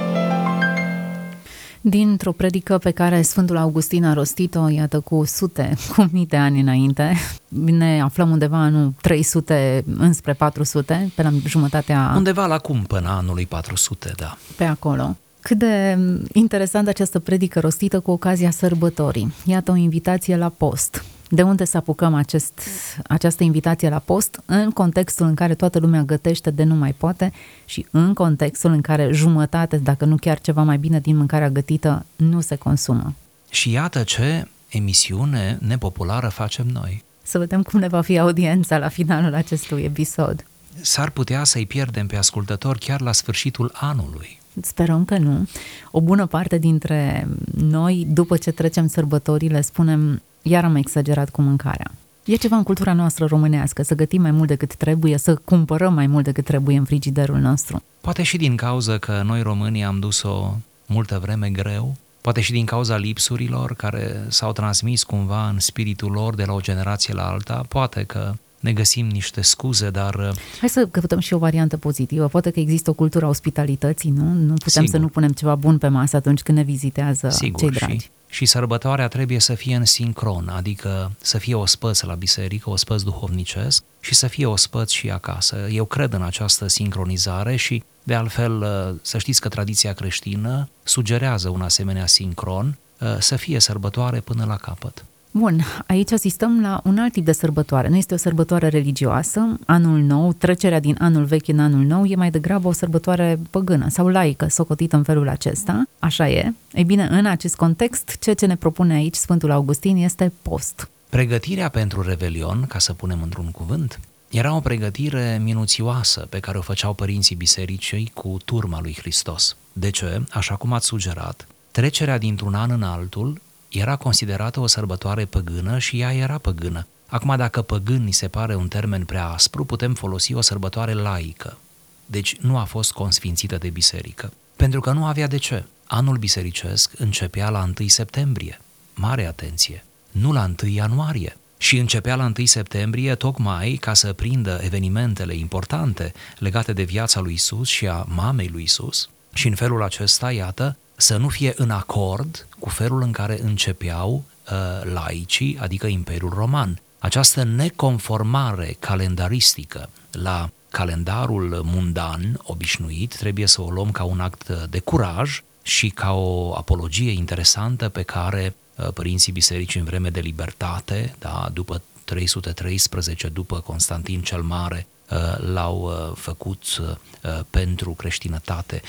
dintr-o 1.86 2.32
predică 2.32 2.78
pe 2.78 2.90
care 2.90 3.22
Sfântul 3.22 3.56
Augustin 3.56 4.04
a 4.04 4.12
rostit-o, 4.12 4.68
iată, 4.68 5.00
cu 5.00 5.24
sute, 5.26 5.76
cu 5.96 6.08
mii 6.12 6.26
de 6.26 6.36
ani 6.36 6.60
înainte. 6.60 7.16
Ne 7.48 8.00
aflăm 8.00 8.30
undeva 8.30 8.66
în 8.66 8.92
300 9.00 9.84
înspre 9.96 10.32
400, 10.32 11.10
pe 11.14 11.22
la 11.22 11.30
jumătatea... 11.46 12.12
Undeva 12.16 12.46
la 12.46 12.58
cumpăna 12.58 13.16
anului 13.16 13.46
400, 13.46 14.12
da. 14.16 14.36
Pe 14.56 14.64
acolo. 14.64 15.16
Cât 15.40 15.58
de 15.58 15.98
interesant 16.32 16.88
această 16.88 17.18
predică 17.18 17.60
rostită 17.60 18.00
cu 18.00 18.10
ocazia 18.10 18.50
sărbătorii. 18.50 19.34
Iată 19.44 19.70
o 19.70 19.76
invitație 19.76 20.36
la 20.36 20.48
post. 20.48 21.04
De 21.28 21.42
unde 21.42 21.64
să 21.64 21.76
apucăm 21.76 22.14
acest, 22.14 22.60
această 23.06 23.42
invitație 23.42 23.88
la 23.88 23.98
post? 23.98 24.40
În 24.44 24.70
contextul 24.70 25.26
în 25.26 25.34
care 25.34 25.54
toată 25.54 25.78
lumea 25.78 26.02
gătește 26.02 26.50
de 26.50 26.64
nu 26.64 26.74
mai 26.74 26.92
poate 26.92 27.32
și 27.64 27.86
în 27.90 28.14
contextul 28.14 28.70
în 28.70 28.80
care 28.80 29.10
jumătate, 29.12 29.76
dacă 29.76 30.04
nu 30.04 30.16
chiar 30.16 30.40
ceva 30.40 30.62
mai 30.62 30.78
bine 30.78 31.00
din 31.00 31.16
mâncarea 31.16 31.50
gătită, 31.50 32.06
nu 32.16 32.40
se 32.40 32.56
consumă. 32.56 33.14
Și 33.50 33.70
iată 33.70 34.02
ce 34.02 34.48
emisiune 34.68 35.58
nepopulară 35.60 36.28
facem 36.28 36.66
noi. 36.66 37.02
Să 37.22 37.38
vedem 37.38 37.62
cum 37.62 37.80
ne 37.80 37.88
va 37.88 38.00
fi 38.00 38.18
audiența 38.18 38.78
la 38.78 38.88
finalul 38.88 39.34
acestui 39.34 39.82
episod. 39.82 40.44
S-ar 40.80 41.10
putea 41.10 41.44
să-i 41.44 41.66
pierdem 41.66 42.06
pe 42.06 42.16
ascultători 42.16 42.78
chiar 42.78 43.00
la 43.00 43.12
sfârșitul 43.12 43.70
anului. 43.74 44.40
Sperăm 44.60 45.04
că 45.04 45.18
nu. 45.18 45.48
O 45.90 46.00
bună 46.00 46.26
parte 46.26 46.58
dintre 46.58 47.28
noi, 47.54 48.06
după 48.10 48.36
ce 48.36 48.50
trecem 48.50 48.86
sărbătorile, 48.86 49.60
spunem, 49.60 50.22
iar 50.46 50.64
am 50.64 50.76
exagerat 50.76 51.30
cu 51.30 51.42
mâncarea. 51.42 51.90
E 52.24 52.36
ceva 52.36 52.56
în 52.56 52.62
cultura 52.62 52.92
noastră 52.92 53.24
românească, 53.24 53.82
să 53.82 53.94
gătim 53.94 54.22
mai 54.22 54.30
mult 54.30 54.48
decât 54.48 54.74
trebuie, 54.74 55.18
să 55.18 55.34
cumpărăm 55.34 55.94
mai 55.94 56.06
mult 56.06 56.24
decât 56.24 56.44
trebuie 56.44 56.76
în 56.76 56.84
frigiderul 56.84 57.38
nostru. 57.38 57.82
Poate 58.00 58.22
și 58.22 58.36
din 58.36 58.56
cauza 58.56 58.98
că 58.98 59.22
noi 59.24 59.42
românii 59.42 59.84
am 59.84 59.98
dus-o 59.98 60.56
multă 60.86 61.18
vreme 61.22 61.50
greu, 61.50 61.96
poate 62.20 62.40
și 62.40 62.52
din 62.52 62.64
cauza 62.64 62.96
lipsurilor 62.96 63.74
care 63.74 64.24
s-au 64.28 64.52
transmis 64.52 65.02
cumva 65.02 65.48
în 65.48 65.58
spiritul 65.58 66.10
lor 66.10 66.34
de 66.34 66.44
la 66.44 66.52
o 66.52 66.60
generație 66.60 67.14
la 67.14 67.28
alta, 67.28 67.64
poate 67.68 68.02
că 68.02 68.34
ne 68.60 68.72
găsim 68.72 69.06
niște 69.06 69.42
scuze, 69.42 69.90
dar... 69.90 70.14
Uh, 70.14 70.30
Hai 70.60 70.68
să 70.68 70.86
căutăm 70.90 71.18
și 71.18 71.34
o 71.34 71.38
variantă 71.38 71.76
pozitivă. 71.76 72.28
Poate 72.28 72.50
că 72.50 72.60
există 72.60 72.90
o 72.90 72.92
cultură 72.92 73.24
a 73.24 73.28
ospitalității, 73.28 74.10
nu? 74.10 74.32
Nu 74.32 74.54
putem 74.54 74.82
Sigur. 74.82 74.88
să 74.88 74.98
nu 74.98 75.08
punem 75.08 75.30
ceva 75.30 75.54
bun 75.54 75.78
pe 75.78 75.88
masă 75.88 76.16
atunci 76.16 76.42
când 76.42 76.58
ne 76.58 76.64
vizitează 76.64 77.28
Sigur, 77.28 77.60
cei 77.60 77.70
dragi. 77.70 77.98
Și, 77.98 78.08
și 78.34 78.46
sărbătoarea 78.46 79.08
trebuie 79.08 79.38
să 79.38 79.54
fie 79.54 79.76
în 79.76 79.84
sincron, 79.84 80.48
adică 80.48 81.12
să 81.20 81.38
fie 81.38 81.54
ospăț 81.54 82.00
la 82.00 82.14
biserică, 82.14 82.70
ospăț 82.70 83.02
duhovnicesc 83.02 83.84
și 84.00 84.14
să 84.14 84.26
fie 84.26 84.46
ospăț 84.46 84.90
și 84.90 85.10
acasă. 85.10 85.56
Eu 85.70 85.84
cred 85.84 86.12
în 86.12 86.22
această 86.22 86.66
sincronizare 86.66 87.56
și, 87.56 87.82
de 88.02 88.14
altfel, 88.14 88.62
uh, 88.62 89.00
să 89.02 89.18
știți 89.18 89.40
că 89.40 89.48
tradiția 89.48 89.92
creștină 89.92 90.68
sugerează 90.82 91.48
un 91.48 91.60
asemenea 91.60 92.06
sincron, 92.06 92.78
uh, 93.00 93.16
să 93.18 93.36
fie 93.36 93.58
sărbătoare 93.58 94.20
până 94.20 94.44
la 94.44 94.56
capăt. 94.56 95.04
Bun, 95.36 95.64
aici 95.86 96.12
asistăm 96.12 96.60
la 96.60 96.80
un 96.84 96.98
alt 96.98 97.12
tip 97.12 97.24
de 97.24 97.32
sărbătoare. 97.32 97.88
Nu 97.88 97.96
este 97.96 98.14
o 98.14 98.16
sărbătoare 98.16 98.68
religioasă, 98.68 99.58
anul 99.66 99.98
nou, 99.98 100.32
trecerea 100.32 100.80
din 100.80 100.96
anul 100.98 101.24
vechi 101.24 101.48
în 101.48 101.58
anul 101.58 101.84
nou 101.84 102.04
e 102.04 102.14
mai 102.14 102.30
degrabă 102.30 102.68
o 102.68 102.72
sărbătoare 102.72 103.38
păgână 103.50 103.88
sau 103.88 104.08
laică, 104.08 104.46
socotită 104.48 104.96
în 104.96 105.02
felul 105.02 105.28
acesta. 105.28 105.84
Așa 105.98 106.28
e. 106.28 106.52
Ei 106.72 106.84
bine, 106.84 107.08
în 107.10 107.26
acest 107.26 107.56
context, 107.56 108.16
ceea 108.20 108.34
ce 108.34 108.46
ne 108.46 108.56
propune 108.56 108.94
aici 108.94 109.14
Sfântul 109.14 109.50
Augustin 109.50 109.96
este 109.96 110.32
post. 110.42 110.88
Pregătirea 111.08 111.68
pentru 111.68 112.02
Revelion, 112.02 112.64
ca 112.68 112.78
să 112.78 112.92
punem 112.92 113.22
într-un 113.22 113.50
cuvânt, 113.50 114.00
era 114.30 114.56
o 114.56 114.60
pregătire 114.60 115.40
minuțioasă 115.42 116.26
pe 116.30 116.40
care 116.40 116.58
o 116.58 116.62
făceau 116.62 116.94
părinții 116.94 117.36
bisericii 117.36 118.10
cu 118.14 118.36
turma 118.44 118.80
lui 118.80 118.96
Hristos. 118.98 119.56
De 119.72 119.90
ce? 119.90 120.24
Așa 120.30 120.54
cum 120.54 120.72
ați 120.72 120.86
sugerat, 120.86 121.46
trecerea 121.70 122.18
dintr-un 122.18 122.54
an 122.54 122.70
în 122.70 122.82
altul 122.82 123.40
era 123.78 123.96
considerată 123.96 124.60
o 124.60 124.66
sărbătoare 124.66 125.24
păgână 125.24 125.78
și 125.78 126.00
ea 126.00 126.12
era 126.12 126.38
păgână. 126.38 126.86
Acum, 127.06 127.36
dacă 127.36 127.62
păgân 127.62 128.04
ni 128.04 128.12
se 128.12 128.28
pare 128.28 128.54
un 128.54 128.68
termen 128.68 129.04
prea 129.04 129.26
aspru, 129.26 129.64
putem 129.64 129.94
folosi 129.94 130.34
o 130.34 130.40
sărbătoare 130.40 130.92
laică. 130.92 131.58
Deci 132.06 132.36
nu 132.36 132.58
a 132.58 132.64
fost 132.64 132.92
consfințită 132.92 133.56
de 133.56 133.70
biserică. 133.70 134.32
Pentru 134.56 134.80
că 134.80 134.92
nu 134.92 135.04
avea 135.04 135.26
de 135.26 135.36
ce. 135.36 135.64
Anul 135.86 136.16
bisericesc 136.16 136.92
începea 136.98 137.50
la 137.50 137.70
1 137.78 137.88
septembrie. 137.88 138.60
Mare 138.94 139.26
atenție! 139.26 139.84
Nu 140.10 140.32
la 140.32 140.50
1 140.62 140.70
ianuarie. 140.70 141.36
Și 141.58 141.78
începea 141.78 142.14
la 142.14 142.32
1 142.38 142.46
septembrie 142.46 143.14
tocmai 143.14 143.76
ca 143.80 143.94
să 143.94 144.12
prindă 144.12 144.60
evenimentele 144.62 145.34
importante 145.34 146.12
legate 146.38 146.72
de 146.72 146.82
viața 146.82 147.20
lui 147.20 147.32
Isus 147.32 147.68
și 147.68 147.88
a 147.88 148.06
mamei 148.08 148.48
lui 148.48 148.62
Isus. 148.62 149.08
Și 149.32 149.48
în 149.48 149.54
felul 149.54 149.82
acesta, 149.82 150.32
iată, 150.32 150.76
să 150.96 151.16
nu 151.16 151.28
fie 151.28 151.52
în 151.56 151.70
acord 151.70 152.46
cu 152.64 152.70
felul 152.70 153.02
în 153.02 153.12
care 153.12 153.40
începeau 153.42 154.24
uh, 154.52 154.92
laicii, 154.92 155.58
adică 155.60 155.86
Imperiul 155.86 156.32
Roman. 156.34 156.80
Această 156.98 157.42
neconformare 157.42 158.76
calendaristică 158.78 159.88
la 160.10 160.50
calendarul 160.70 161.60
mundan 161.64 162.40
obișnuit 162.42 163.16
trebuie 163.16 163.46
să 163.46 163.62
o 163.62 163.70
luăm 163.70 163.90
ca 163.90 164.04
un 164.04 164.20
act 164.20 164.48
de 164.70 164.78
curaj 164.78 165.42
și 165.62 165.88
ca 165.88 166.12
o 166.12 166.54
apologie 166.56 167.10
interesantă 167.10 167.88
pe 167.88 168.02
care 168.02 168.54
uh, 168.76 168.88
părinții 168.92 169.32
bisericii 169.32 169.80
în 169.80 169.86
vreme 169.86 170.10
de 170.10 170.20
libertate, 170.20 171.14
da, 171.18 171.50
după 171.52 171.82
313, 172.04 173.28
după 173.28 173.60
Constantin 173.60 174.22
cel 174.22 174.42
Mare, 174.42 174.86
Uh, 174.86 174.93
l-au 175.36 175.82
uh, 175.82 176.16
făcut 176.16 176.62
uh, 176.80 177.40
pentru 177.50 177.90
creștinătate 177.90 178.82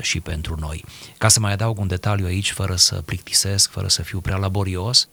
și 0.00 0.20
pentru 0.20 0.56
noi. 0.60 0.84
Ca 1.18 1.28
să 1.28 1.40
mai 1.40 1.52
adaug 1.52 1.78
un 1.78 1.86
detaliu 1.86 2.26
aici, 2.26 2.52
fără 2.52 2.76
să 2.76 2.94
plictisesc, 2.94 3.70
fără 3.70 3.88
să 3.88 4.02
fiu 4.02 4.20
prea 4.20 4.36
laborios, 4.36 5.08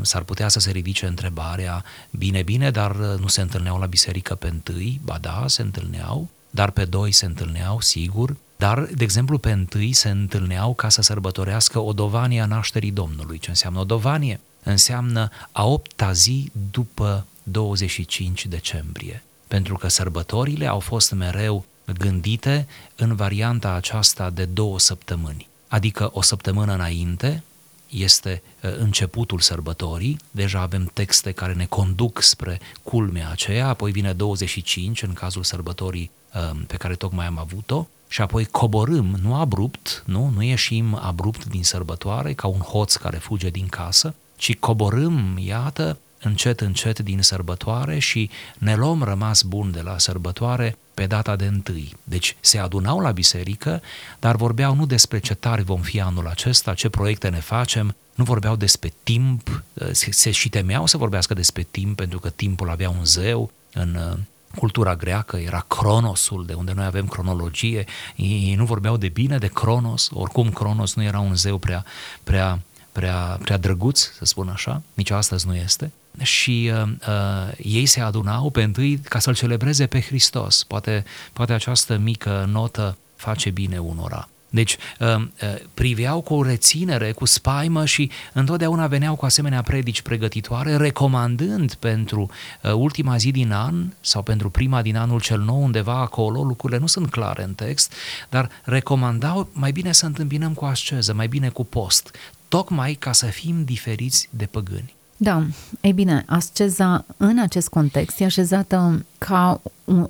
s-ar 0.00 0.22
putea 0.22 0.48
să 0.48 0.60
se 0.60 0.70
ridice 0.70 1.06
întrebarea, 1.06 1.84
bine, 2.10 2.42
bine, 2.42 2.70
dar 2.70 2.96
nu 2.96 3.26
se 3.26 3.40
întâlneau 3.40 3.78
la 3.78 3.86
biserică 3.86 4.34
pe 4.34 4.48
întâi? 4.48 5.00
Ba 5.04 5.18
da, 5.20 5.44
se 5.46 5.62
întâlneau, 5.62 6.28
dar 6.50 6.70
pe 6.70 6.84
doi 6.84 7.12
se 7.12 7.24
întâlneau, 7.24 7.80
sigur, 7.80 8.36
dar, 8.56 8.80
de 8.80 9.04
exemplu, 9.04 9.38
pe 9.38 9.50
întâi 9.50 9.92
se 9.92 10.08
întâlneau 10.08 10.74
ca 10.74 10.88
să 10.88 11.02
sărbătorească 11.02 11.78
o 11.78 11.92
dovanie 11.92 12.40
a 12.40 12.46
nașterii 12.46 12.90
Domnului. 12.90 13.38
Ce 13.38 13.50
înseamnă 13.50 13.80
o 13.80 13.84
dovanie? 13.84 14.40
Înseamnă 14.62 15.30
a 15.52 15.66
opta 15.66 16.12
zi 16.12 16.50
după 16.70 17.26
25 17.42 18.46
decembrie 18.46 19.22
pentru 19.48 19.76
că 19.76 19.88
sărbătorile 19.88 20.66
au 20.66 20.78
fost 20.78 21.12
mereu 21.12 21.64
gândite 21.98 22.66
în 22.96 23.14
varianta 23.14 23.72
aceasta 23.72 24.30
de 24.30 24.44
două 24.44 24.78
săptămâni. 24.78 25.48
Adică 25.68 26.10
o 26.12 26.22
săptămână 26.22 26.72
înainte 26.72 27.42
este 27.88 28.42
uh, 28.62 28.70
începutul 28.78 29.38
sărbătorii, 29.38 30.18
deja 30.30 30.60
avem 30.60 30.90
texte 30.92 31.32
care 31.32 31.52
ne 31.52 31.66
conduc 31.66 32.22
spre 32.22 32.60
culmea 32.82 33.30
aceea, 33.30 33.68
apoi 33.68 33.90
vine 33.90 34.12
25 34.12 35.02
în 35.02 35.12
cazul 35.12 35.42
sărbătorii 35.42 36.10
uh, 36.34 36.60
pe 36.66 36.76
care 36.76 36.94
tocmai 36.94 37.26
am 37.26 37.38
avut-o, 37.38 37.86
și 38.08 38.20
apoi 38.20 38.44
coborâm, 38.44 39.18
nu 39.22 39.34
abrupt, 39.34 40.02
nu, 40.06 40.32
nu 40.34 40.42
ieșim 40.42 40.98
abrupt 41.02 41.44
din 41.44 41.64
sărbătoare 41.64 42.32
ca 42.32 42.46
un 42.46 42.60
hoț 42.60 42.94
care 42.94 43.16
fuge 43.16 43.48
din 43.48 43.66
casă, 43.66 44.14
ci 44.36 44.56
coborâm, 44.56 45.38
iată, 45.38 45.98
încet, 46.22 46.60
încet 46.60 46.98
din 46.98 47.22
sărbătoare 47.22 47.98
și 47.98 48.30
ne 48.58 48.76
luăm 48.76 49.02
rămas 49.02 49.42
bun 49.42 49.70
de 49.70 49.80
la 49.80 49.98
sărbătoare 49.98 50.76
pe 50.94 51.06
data 51.06 51.36
de 51.36 51.46
întâi. 51.46 51.96
Deci 52.04 52.36
se 52.40 52.58
adunau 52.58 53.00
la 53.00 53.10
biserică, 53.10 53.82
dar 54.18 54.36
vorbeau 54.36 54.74
nu 54.74 54.86
despre 54.86 55.18
ce 55.18 55.34
tari 55.34 55.62
vom 55.62 55.80
fi 55.80 56.00
anul 56.00 56.26
acesta, 56.26 56.74
ce 56.74 56.88
proiecte 56.88 57.28
ne 57.28 57.40
facem, 57.40 57.94
nu 58.14 58.24
vorbeau 58.24 58.56
despre 58.56 58.92
timp, 59.02 59.62
se 60.10 60.30
și 60.30 60.48
temeau 60.48 60.86
să 60.86 60.96
vorbească 60.96 61.34
despre 61.34 61.66
timp, 61.70 61.96
pentru 61.96 62.18
că 62.18 62.30
timpul 62.30 62.70
avea 62.70 62.90
un 62.90 63.04
zeu 63.04 63.50
în 63.72 63.94
uh, 63.94 64.18
cultura 64.54 64.96
greacă, 64.96 65.36
era 65.36 65.64
cronosul, 65.68 66.46
de 66.46 66.52
unde 66.52 66.72
noi 66.72 66.84
avem 66.84 67.06
cronologie, 67.06 67.84
ei 68.16 68.54
nu 68.54 68.64
vorbeau 68.64 68.96
de 68.96 69.08
bine 69.08 69.38
de 69.38 69.46
cronos, 69.46 70.10
oricum 70.12 70.50
cronos 70.50 70.94
nu 70.94 71.02
era 71.02 71.18
un 71.18 71.36
zeu 71.36 71.58
prea, 71.58 71.84
prea, 72.24 72.60
prea, 72.92 73.38
prea 73.42 73.56
drăguț, 73.56 74.00
să 74.00 74.24
spun 74.24 74.48
așa, 74.48 74.82
nici 74.94 75.10
astăzi 75.10 75.46
nu 75.46 75.54
este, 75.54 75.92
și 76.22 76.70
uh, 76.72 76.90
uh, 77.08 77.52
ei 77.62 77.86
se 77.86 78.00
adunau 78.00 78.50
pe 78.50 78.62
întâi 78.62 78.98
ca 78.98 79.18
să-L 79.18 79.34
celebreze 79.34 79.86
pe 79.86 80.00
Hristos. 80.00 80.64
Poate, 80.64 81.04
poate 81.32 81.52
această 81.52 81.96
mică 81.96 82.48
notă 82.50 82.96
face 83.16 83.50
bine 83.50 83.78
unora. 83.78 84.28
Deci 84.50 84.76
uh, 84.98 85.16
uh, 85.16 85.26
priveau 85.74 86.20
cu 86.20 86.34
o 86.34 86.42
reținere, 86.42 87.12
cu 87.12 87.24
spaimă 87.24 87.84
și 87.84 88.10
întotdeauna 88.32 88.86
veneau 88.86 89.16
cu 89.16 89.24
asemenea 89.24 89.62
predici 89.62 90.02
pregătitoare, 90.02 90.76
recomandând 90.76 91.74
pentru 91.74 92.30
uh, 92.62 92.72
ultima 92.72 93.16
zi 93.16 93.30
din 93.30 93.52
an 93.52 93.92
sau 94.00 94.22
pentru 94.22 94.50
prima 94.50 94.82
din 94.82 94.96
anul 94.96 95.20
cel 95.20 95.40
nou, 95.40 95.62
undeva 95.62 96.00
acolo, 96.00 96.42
lucrurile 96.42 96.78
nu 96.78 96.86
sunt 96.86 97.10
clare 97.10 97.42
în 97.42 97.54
text, 97.54 97.92
dar 98.28 98.50
recomandau 98.64 99.48
mai 99.52 99.72
bine 99.72 99.92
să 99.92 100.06
întâmpinăm 100.06 100.52
cu 100.52 100.64
asceză, 100.64 101.14
mai 101.14 101.26
bine 101.28 101.48
cu 101.48 101.64
post, 101.64 102.16
tocmai 102.48 102.94
ca 102.94 103.12
să 103.12 103.26
fim 103.26 103.64
diferiți 103.64 104.28
de 104.30 104.46
păgâni. 104.50 104.96
Da, 105.16 105.42
ei 105.80 105.92
bine, 105.92 106.24
asceza 106.26 107.04
în 107.16 107.38
acest 107.38 107.68
context 107.68 108.20
e 108.20 108.24
așezată 108.24 109.04
ca 109.18 109.60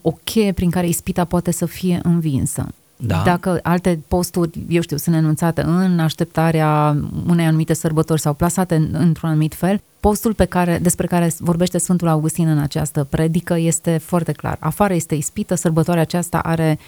o 0.02 0.11
cheie 0.25 0.52
prin 0.52 0.71
care 0.71 0.88
ispita 0.88 1.25
poate 1.25 1.50
să 1.50 1.66
fie 1.66 2.00
învinsă. 2.02 2.66
Da. 3.00 3.23
Dacă 3.25 3.61
alte 3.62 4.00
posturi, 4.09 4.50
eu 4.68 4.80
știu, 4.80 4.97
sunt 4.97 5.16
enunțate 5.16 5.62
în 5.62 5.99
așteptarea 5.99 6.97
unei 7.26 7.47
anumite 7.47 7.75
sărbători 7.75 8.21
sau 8.21 8.35
plasate 8.35 8.75
într-un 8.92 9.28
anumit 9.28 9.54
fel, 9.54 9.80
postul 10.00 10.35
pe 10.35 10.45
care, 10.45 10.78
despre 10.83 11.07
care 11.07 11.33
vorbește 11.38 11.78
Sfântul 11.78 12.09
Augustin 12.09 12.49
în 12.49 12.59
această 12.59 13.04
predică 13.04 13.59
este 13.59 13.99
foarte 13.99 14.33
clar. 14.33 14.57
Afară 14.61 14.95
este 14.95 15.14
ispită, 15.14 15.54
sărbătoarea 15.54 16.02
aceasta 16.02 16.38
are 16.38 16.78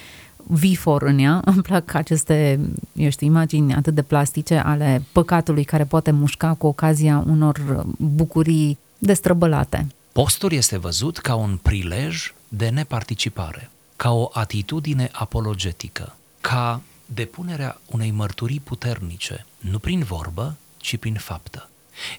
vifor 0.50 1.02
în 1.02 1.18
ea. 1.18 1.40
Îmi 1.54 1.62
plac 1.62 1.94
aceste, 1.94 2.60
eu 2.92 3.10
știu, 3.10 3.26
imagini 3.26 3.74
atât 3.74 3.94
de 3.94 4.02
plastice 4.02 4.56
ale 4.56 5.02
păcatului 5.12 5.64
care 5.64 5.84
poate 5.84 6.10
mușca 6.10 6.54
cu 6.54 6.66
ocazia 6.66 7.24
unor 7.26 7.86
bucurii 7.96 8.78
destrăbălate. 8.98 9.86
Postul 10.12 10.52
este 10.52 10.78
văzut 10.78 11.18
ca 11.18 11.34
un 11.34 11.58
prilej 11.62 12.32
de 12.48 12.68
neparticipare, 12.68 13.70
ca 13.96 14.12
o 14.12 14.30
atitudine 14.32 15.08
apologetică, 15.12 16.16
ca 16.40 16.80
depunerea 17.06 17.80
unei 17.86 18.10
mărturii 18.10 18.60
puternice, 18.60 19.46
nu 19.58 19.78
prin 19.78 20.02
vorbă, 20.02 20.56
ci 20.76 20.96
prin 20.96 21.14
faptă. 21.14 21.68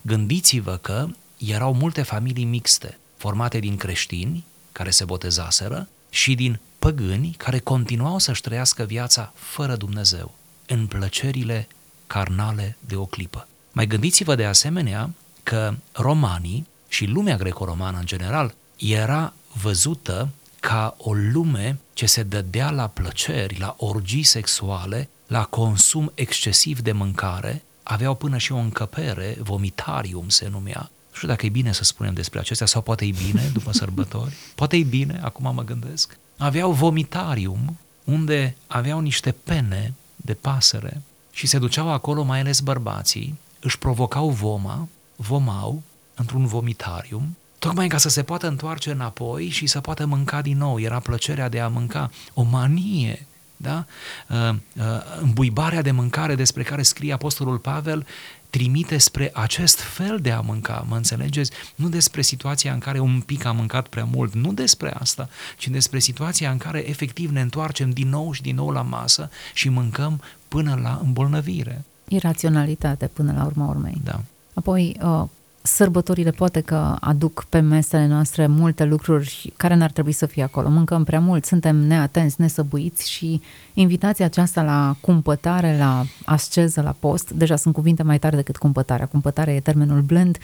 Gândiți-vă 0.01 0.79
că 0.81 1.07
erau 1.37 1.73
multe 1.73 2.01
familii 2.01 2.43
mixte, 2.43 2.97
formate 3.17 3.59
din 3.59 3.75
creștini, 3.75 4.43
care 4.71 4.89
se 4.89 5.05
botezaseră, 5.05 5.87
și 6.13 6.35
din 6.35 6.59
păgâni 6.79 7.35
care 7.37 7.59
continuau 7.59 8.17
să-și 8.17 8.41
trăiască 8.41 8.83
viața 8.83 9.31
fără 9.35 9.75
Dumnezeu, 9.75 10.33
în 10.67 10.87
plăcerile 10.87 11.67
carnale 12.07 12.77
de 12.79 12.95
o 12.95 13.05
clipă. 13.05 13.47
Mai 13.71 13.87
gândiți-vă 13.87 14.35
de 14.35 14.45
asemenea 14.45 15.09
că 15.43 15.73
romanii 15.91 16.67
și 16.87 17.05
lumea 17.05 17.35
greco-romană 17.35 17.97
în 17.97 18.05
general 18.05 18.53
era 18.77 19.33
văzută 19.61 20.29
ca 20.59 20.95
o 20.97 21.13
lume 21.13 21.79
ce 21.93 22.05
se 22.05 22.23
dădea 22.23 22.71
la 22.71 22.87
plăceri, 22.87 23.59
la 23.59 23.75
orgii 23.77 24.23
sexuale, 24.23 25.09
la 25.27 25.43
consum 25.43 26.11
excesiv 26.15 26.79
de 26.79 26.91
mâncare, 26.91 27.63
aveau 27.83 28.15
până 28.15 28.37
și 28.37 28.51
o 28.51 28.57
încăpere, 28.57 29.37
vomitarium 29.39 30.29
se 30.29 30.47
numea. 30.47 30.91
Nu 31.11 31.17
știu 31.17 31.27
dacă 31.27 31.45
e 31.45 31.49
bine 31.49 31.71
să 31.71 31.83
spunem 31.83 32.13
despre 32.13 32.39
acestea 32.39 32.67
sau 32.67 32.81
poate 32.81 33.05
e 33.05 33.13
bine 33.27 33.49
după 33.53 33.71
sărbători. 33.81 34.33
Poate 34.55 34.77
e 34.77 34.83
bine, 34.83 35.19
acum 35.23 35.53
mă 35.53 35.63
gândesc. 35.63 36.17
Aveau 36.37 36.71
vomitarium 36.71 37.77
unde 38.03 38.55
aveau 38.67 38.99
niște 38.99 39.35
pene 39.43 39.93
de 40.15 40.33
pasăre 40.33 41.01
și 41.31 41.47
se 41.47 41.57
duceau 41.57 41.91
acolo, 41.91 42.23
mai 42.23 42.39
ales 42.39 42.59
bărbații, 42.59 43.39
își 43.59 43.77
provocau 43.77 44.29
voma, 44.29 44.87
vomau 45.15 45.83
într-un 46.15 46.45
vomitarium, 46.45 47.37
tocmai 47.59 47.87
ca 47.87 47.97
să 47.97 48.09
se 48.09 48.23
poată 48.23 48.47
întoarce 48.47 48.91
înapoi 48.91 49.49
și 49.49 49.67
să 49.67 49.79
poată 49.79 50.05
mânca 50.05 50.41
din 50.41 50.57
nou. 50.57 50.79
Era 50.79 50.99
plăcerea 50.99 51.49
de 51.49 51.59
a 51.59 51.67
mânca, 51.67 52.11
o 52.33 52.41
manie 52.41 53.25
da? 53.61 53.85
Uh, 54.27 54.55
uh, 54.75 54.83
îmbuibarea 55.19 55.81
de 55.81 55.91
mâncare 55.91 56.35
despre 56.35 56.63
care 56.63 56.81
scrie 56.81 57.13
Apostolul 57.13 57.57
Pavel 57.57 58.05
trimite 58.51 58.97
spre 58.97 59.29
acest 59.33 59.79
fel 59.79 60.19
de 60.19 60.31
a 60.31 60.39
mânca, 60.39 60.85
mă 60.87 60.95
înțelegeți? 60.95 61.51
Nu 61.75 61.89
despre 61.89 62.21
situația 62.21 62.73
în 62.73 62.79
care 62.79 62.99
un 62.99 63.21
pic 63.21 63.45
am 63.45 63.55
mâncat 63.55 63.87
prea 63.87 64.03
mult, 64.03 64.33
nu 64.33 64.53
despre 64.53 64.93
asta, 64.99 65.29
ci 65.57 65.67
despre 65.67 65.99
situația 65.99 66.51
în 66.51 66.57
care 66.57 66.89
efectiv 66.89 67.31
ne 67.31 67.41
întoarcem 67.41 67.89
din 67.89 68.09
nou 68.09 68.31
și 68.31 68.41
din 68.41 68.55
nou 68.55 68.69
la 68.69 68.81
masă 68.81 69.29
și 69.53 69.69
mâncăm 69.69 70.21
până 70.47 70.79
la 70.81 70.99
îmbolnăvire. 71.03 71.83
Iraționalitate 72.07 73.07
până 73.07 73.33
la 73.37 73.45
urma 73.45 73.67
urmei. 73.67 74.01
Da. 74.03 74.21
Apoi, 74.53 74.97
uh, 75.01 75.23
sărbătorile 75.61 76.31
poate 76.31 76.61
că 76.61 76.95
aduc 76.99 77.45
pe 77.49 77.59
mesele 77.59 78.07
noastre 78.07 78.47
multe 78.47 78.83
lucruri 78.83 79.53
care 79.57 79.75
n-ar 79.75 79.91
trebui 79.91 80.11
să 80.11 80.25
fie 80.25 80.43
acolo. 80.43 80.69
Mâncăm 80.69 81.03
prea 81.03 81.19
mult, 81.19 81.45
suntem 81.45 81.75
neatenți, 81.75 82.41
nesăbuiți 82.41 83.09
și 83.11 83.41
invitația 83.73 84.25
aceasta 84.25 84.63
la 84.63 84.95
cumpătare, 85.01 85.77
la 85.77 86.03
asceză, 86.25 86.81
la 86.81 86.95
post, 86.99 87.31
deja 87.31 87.55
sunt 87.55 87.73
cuvinte 87.73 88.03
mai 88.03 88.19
tare 88.19 88.35
decât 88.35 88.57
cumpătarea. 88.57 89.05
Cumpătarea 89.05 89.53
e 89.53 89.59
termenul 89.59 90.01
blând, 90.01 90.37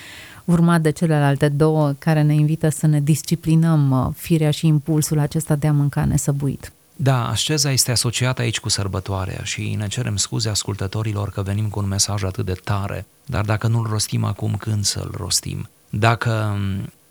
urmat 0.46 0.82
de 0.82 0.90
celelalte 0.90 1.50
două 1.50 1.94
care 2.00 2.22
ne 2.22 2.34
invită 2.34 2.70
să 2.70 2.88
ne 2.88 3.02
disciplinăm 3.02 3.92
uh, 3.92 4.08
firea 4.16 4.52
și 4.52 4.68
impulsul 4.68 5.20
acesta 5.20 5.56
de 5.56 5.68
a 5.68 5.74
mânca 5.74 6.06
nesăbuit. 6.06 6.72
Da, 7.00 7.28
asceza 7.28 7.72
este 7.72 7.92
asociată 7.92 8.42
aici 8.42 8.60
cu 8.60 8.70
sărbătoarea 8.70 9.44
și 9.44 9.76
ne 9.76 9.88
cerem 9.88 10.16
scuze 10.16 10.50
ascultătorilor 10.50 11.30
că 11.30 11.42
venim 11.42 11.70
cu 11.70 11.80
un 11.80 11.88
mesaj 11.88 12.24
atât 12.24 12.46
de 12.46 12.54
tare, 12.54 13.06
dar 13.26 13.46
dacă 13.46 13.68
nu-l 13.68 13.88
rostim 13.90 14.24
acum, 14.24 14.56
când 14.56 14.86
să-l 14.86 15.14
rostim? 15.18 15.70
Dacă 15.90 16.60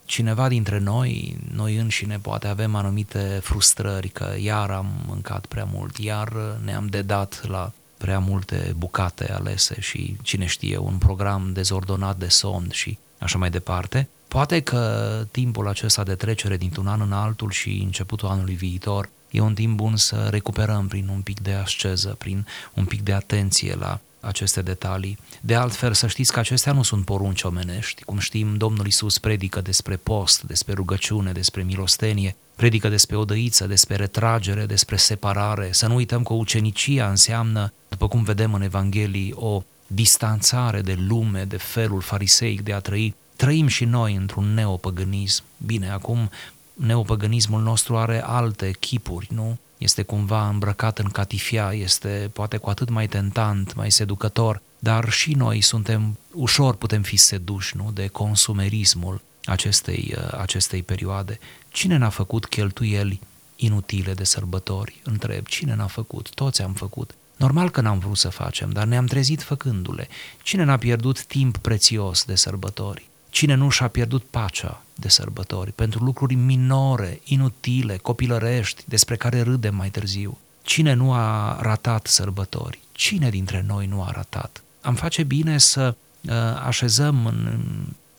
cineva 0.04 0.48
dintre 0.48 0.78
noi, 0.78 1.36
noi 1.54 1.76
înșine, 1.76 2.18
poate 2.18 2.46
avem 2.46 2.74
anumite 2.74 3.40
frustrări 3.42 4.08
că 4.08 4.34
iar 4.38 4.70
am 4.70 4.86
mâncat 5.06 5.46
prea 5.46 5.68
mult, 5.72 5.98
iar 5.98 6.32
ne-am 6.64 6.86
dedat 6.86 7.46
la 7.48 7.72
prea 7.96 8.18
multe 8.18 8.74
bucate 8.76 9.32
alese 9.32 9.80
și, 9.80 10.16
cine 10.22 10.46
știe, 10.46 10.76
un 10.76 10.98
program 10.98 11.50
dezordonat 11.52 12.16
de 12.16 12.28
somn 12.28 12.68
și 12.70 12.98
așa 13.18 13.38
mai 13.38 13.50
departe, 13.50 14.08
poate 14.28 14.60
că 14.60 15.24
timpul 15.30 15.68
acesta 15.68 16.02
de 16.02 16.14
trecere 16.14 16.56
dintr-un 16.56 16.86
an 16.86 17.00
în 17.00 17.12
altul 17.12 17.50
și 17.50 17.80
începutul 17.84 18.28
anului 18.28 18.54
viitor 18.54 19.08
e 19.30 19.40
un 19.40 19.54
timp 19.54 19.76
bun 19.76 19.96
să 19.96 20.28
recuperăm 20.30 20.86
prin 20.88 21.08
un 21.08 21.20
pic 21.20 21.40
de 21.40 21.52
asceză, 21.52 22.14
prin 22.18 22.46
un 22.74 22.84
pic 22.84 23.02
de 23.02 23.12
atenție 23.12 23.74
la 23.74 24.00
aceste 24.20 24.62
detalii. 24.62 25.18
De 25.40 25.54
altfel, 25.54 25.92
să 25.92 26.06
știți 26.06 26.32
că 26.32 26.38
acestea 26.38 26.72
nu 26.72 26.82
sunt 26.82 27.04
porunci 27.04 27.42
omenești. 27.42 28.04
Cum 28.04 28.18
știm, 28.18 28.56
Domnul 28.56 28.86
Isus 28.86 29.18
predică 29.18 29.60
despre 29.60 29.96
post, 29.96 30.42
despre 30.42 30.72
rugăciune, 30.72 31.32
despre 31.32 31.62
milostenie, 31.62 32.36
predică 32.56 32.88
despre 32.88 33.16
odăiță, 33.16 33.66
despre 33.66 33.96
retragere, 33.96 34.66
despre 34.66 34.96
separare. 34.96 35.68
Să 35.72 35.86
nu 35.86 35.94
uităm 35.94 36.22
că 36.22 36.32
ucenicia 36.32 37.08
înseamnă, 37.08 37.72
după 37.88 38.08
cum 38.08 38.22
vedem 38.22 38.54
în 38.54 38.62
Evanghelii, 38.62 39.32
o 39.34 39.62
distanțare 39.86 40.80
de 40.80 40.98
lume, 41.08 41.44
de 41.44 41.56
felul 41.56 42.00
fariseic 42.00 42.62
de 42.62 42.72
a 42.72 42.80
trăi. 42.80 43.14
Trăim 43.36 43.66
și 43.66 43.84
noi 43.84 44.14
într-un 44.14 44.54
neopăgânism. 44.54 45.42
Bine, 45.66 45.90
acum 45.90 46.30
neopăgânismul 46.76 47.62
nostru 47.62 47.96
are 47.96 48.22
alte 48.24 48.70
chipuri, 48.70 49.28
nu? 49.30 49.58
Este 49.78 50.02
cumva 50.02 50.48
îmbrăcat 50.48 50.98
în 50.98 51.08
catifia, 51.08 51.72
este 51.72 52.30
poate 52.32 52.56
cu 52.56 52.70
atât 52.70 52.88
mai 52.88 53.06
tentant, 53.06 53.74
mai 53.74 53.90
seducător, 53.90 54.62
dar 54.78 55.10
și 55.10 55.34
noi 55.34 55.60
suntem, 55.60 56.18
ușor 56.32 56.74
putem 56.74 57.02
fi 57.02 57.16
seduși, 57.16 57.76
nu? 57.76 57.90
De 57.94 58.06
consumerismul 58.06 59.20
acestei, 59.44 60.14
uh, 60.16 60.38
acestei 60.38 60.82
perioade. 60.82 61.38
Cine 61.68 61.96
n-a 61.96 62.08
făcut 62.08 62.46
cheltuieli 62.46 63.20
inutile 63.56 64.14
de 64.14 64.24
sărbători? 64.24 65.00
Întreb, 65.04 65.46
cine 65.46 65.74
n-a 65.74 65.86
făcut? 65.86 66.30
Toți 66.30 66.62
am 66.62 66.72
făcut. 66.72 67.14
Normal 67.36 67.70
că 67.70 67.80
n-am 67.80 67.98
vrut 67.98 68.16
să 68.16 68.28
facem, 68.28 68.70
dar 68.70 68.84
ne-am 68.84 69.06
trezit 69.06 69.42
făcându-le. 69.42 70.08
Cine 70.42 70.64
n-a 70.64 70.76
pierdut 70.76 71.24
timp 71.24 71.56
prețios 71.56 72.24
de 72.24 72.34
sărbători? 72.34 73.08
Cine 73.36 73.54
nu 73.54 73.68
și-a 73.68 73.88
pierdut 73.88 74.22
pacea 74.22 74.82
de 74.94 75.08
sărbători 75.08 75.72
pentru 75.72 76.04
lucruri 76.04 76.34
minore, 76.34 77.20
inutile, 77.24 77.96
copilărești, 77.96 78.82
despre 78.86 79.16
care 79.16 79.40
râdem 79.40 79.74
mai 79.74 79.90
târziu? 79.90 80.38
Cine 80.62 80.92
nu 80.92 81.12
a 81.12 81.58
ratat 81.60 82.06
sărbători? 82.06 82.80
Cine 82.92 83.30
dintre 83.30 83.64
noi 83.66 83.86
nu 83.86 84.02
a 84.02 84.10
ratat? 84.10 84.62
Am 84.80 84.94
face 84.94 85.22
bine 85.22 85.58
să 85.58 85.94
uh, 86.20 86.32
așezăm 86.64 87.26
în, 87.26 87.58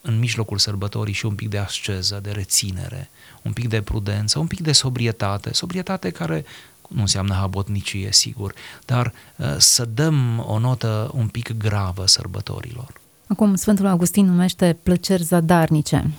în 0.01 0.19
mijlocul 0.19 0.58
sărbătorii 0.58 1.13
și 1.13 1.25
un 1.25 1.36
pic 1.36 1.49
de 1.49 1.58
asceză, 1.58 2.19
de 2.23 2.32
reținere, 2.32 3.10
un 3.41 3.53
pic 3.53 3.67
de 3.67 3.82
prudență, 3.82 4.39
un 4.39 4.47
pic 4.47 4.60
de 4.60 4.71
sobrietate, 4.71 5.53
sobrietate 5.53 6.10
care 6.10 6.45
nu 6.89 7.01
înseamnă 7.01 7.34
habotnicie, 7.34 8.12
sigur, 8.12 8.53
dar 8.86 9.13
uh, 9.36 9.56
să 9.58 9.86
dăm 9.86 10.43
o 10.47 10.60
notă 10.60 11.12
un 11.13 11.27
pic 11.27 11.58
gravă 11.58 12.08
sărbătorilor. 12.08 13.06
Acum, 13.28 13.56
Sfântul 13.56 13.86
Augustin 13.86 14.26
numește 14.26 14.78
plăceri 14.84 15.24
zadarnice. 15.24 16.12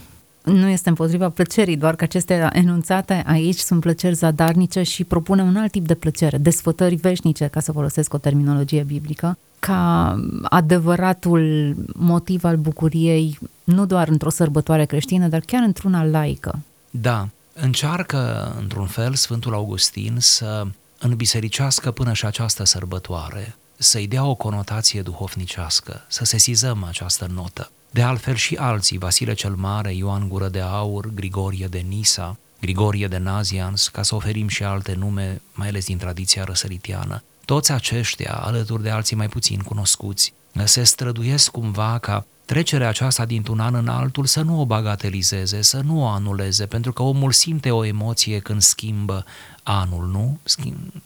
Nu 0.44 0.68
este 0.68 0.88
împotriva 0.88 1.28
plăcerii, 1.28 1.76
doar 1.76 1.96
că 1.96 2.04
acestea 2.04 2.50
enunțate 2.52 3.22
aici 3.26 3.58
sunt 3.58 3.80
plăceri 3.80 4.14
zadarnice 4.14 4.82
și 4.82 5.04
propune 5.04 5.42
un 5.42 5.56
alt 5.56 5.70
tip 5.70 5.86
de 5.86 5.94
plăcere, 5.94 6.38
desfătări 6.38 6.94
veșnice, 6.94 7.46
ca 7.46 7.60
să 7.60 7.72
folosesc 7.72 8.14
o 8.14 8.18
terminologie 8.18 8.82
biblică, 8.82 9.38
ca 9.58 10.14
adevăratul 10.42 11.74
motiv 11.94 12.44
al 12.44 12.56
bucuriei, 12.56 13.38
nu 13.64 13.86
doar 13.86 14.08
într-o 14.08 14.30
sărbătoare 14.30 14.84
creștină, 14.84 15.28
dar 15.28 15.40
chiar 15.40 15.62
într-una 15.62 16.04
laică. 16.04 16.58
Da, 16.90 17.28
încearcă, 17.54 18.52
într-un 18.60 18.86
fel, 18.86 19.14
Sfântul 19.14 19.54
Augustin 19.54 20.16
să 20.18 20.66
înbisericească 20.98 21.90
până 21.90 22.12
și 22.12 22.26
această 22.26 22.64
sărbătoare, 22.64 23.56
să-i 23.78 24.06
dea 24.06 24.24
o 24.24 24.34
conotație 24.34 25.02
duhovnicească, 25.02 26.04
să 26.08 26.24
sesizăm 26.24 26.84
această 26.84 27.30
notă. 27.34 27.70
De 27.90 28.02
altfel 28.02 28.34
și 28.34 28.54
alții, 28.54 28.98
Vasile 28.98 29.34
cel 29.34 29.54
Mare, 29.54 29.94
Ioan 29.94 30.28
Gură 30.28 30.48
de 30.48 30.60
Aur, 30.60 31.06
Grigorie 31.14 31.66
de 31.66 31.78
Nisa, 31.78 32.36
Grigorie 32.60 33.06
de 33.06 33.18
Nazians, 33.18 33.88
ca 33.88 34.02
să 34.02 34.14
oferim 34.14 34.48
și 34.48 34.64
alte 34.64 34.94
nume, 34.94 35.40
mai 35.52 35.68
ales 35.68 35.84
din 35.84 35.98
tradiția 35.98 36.44
răsăritiană. 36.44 37.22
Toți 37.44 37.72
aceștia, 37.72 38.32
alături 38.32 38.82
de 38.82 38.90
alții 38.90 39.16
mai 39.16 39.28
puțin 39.28 39.60
cunoscuți, 39.60 40.32
se 40.64 40.82
străduiesc 40.82 41.50
cumva 41.50 41.98
ca 41.98 42.26
trecerea 42.44 42.88
aceasta 42.88 43.24
dintr-un 43.24 43.60
an 43.60 43.74
în 43.74 43.88
altul 43.88 44.26
să 44.26 44.42
nu 44.42 44.60
o 44.60 44.66
bagatelizeze, 44.66 45.62
să 45.62 45.80
nu 45.84 46.02
o 46.02 46.06
anuleze, 46.06 46.66
pentru 46.66 46.92
că 46.92 47.02
omul 47.02 47.32
simte 47.32 47.70
o 47.70 47.84
emoție 47.84 48.38
când 48.38 48.62
schimbă 48.62 49.24
anul, 49.70 50.06
nu? 50.06 50.38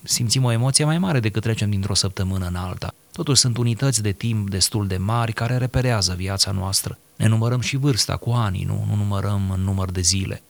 Simțim 0.03 0.45
o 0.45 0.53
emoție 0.53 0.85
mai 0.85 0.99
mare 0.99 1.21
decât 1.21 1.43
trecem 1.43 1.71
dintr-o 1.71 1.95
săptămână 1.95 2.47
în 2.47 2.55
alta. 2.55 2.95
Totuși 3.13 3.41
sunt 3.41 3.57
unități 3.57 4.03
de 4.03 4.13
timp 4.13 4.51
destul 4.51 4.87
de 4.87 4.97
mari 4.97 5.33
care 5.33 5.57
reperează 5.57 6.15
viața 6.17 6.51
noastră. 6.51 6.99
Ne 7.17 7.27
numărăm 7.27 7.61
și 7.61 7.77
vârsta 7.77 8.17
cu 8.17 8.31
ani, 8.31 8.65
nu, 8.67 8.85
nu 8.89 8.95
numărăm 8.95 9.51
în 9.51 9.61
număr 9.61 9.91
de 9.91 10.01
zile. 10.01 10.43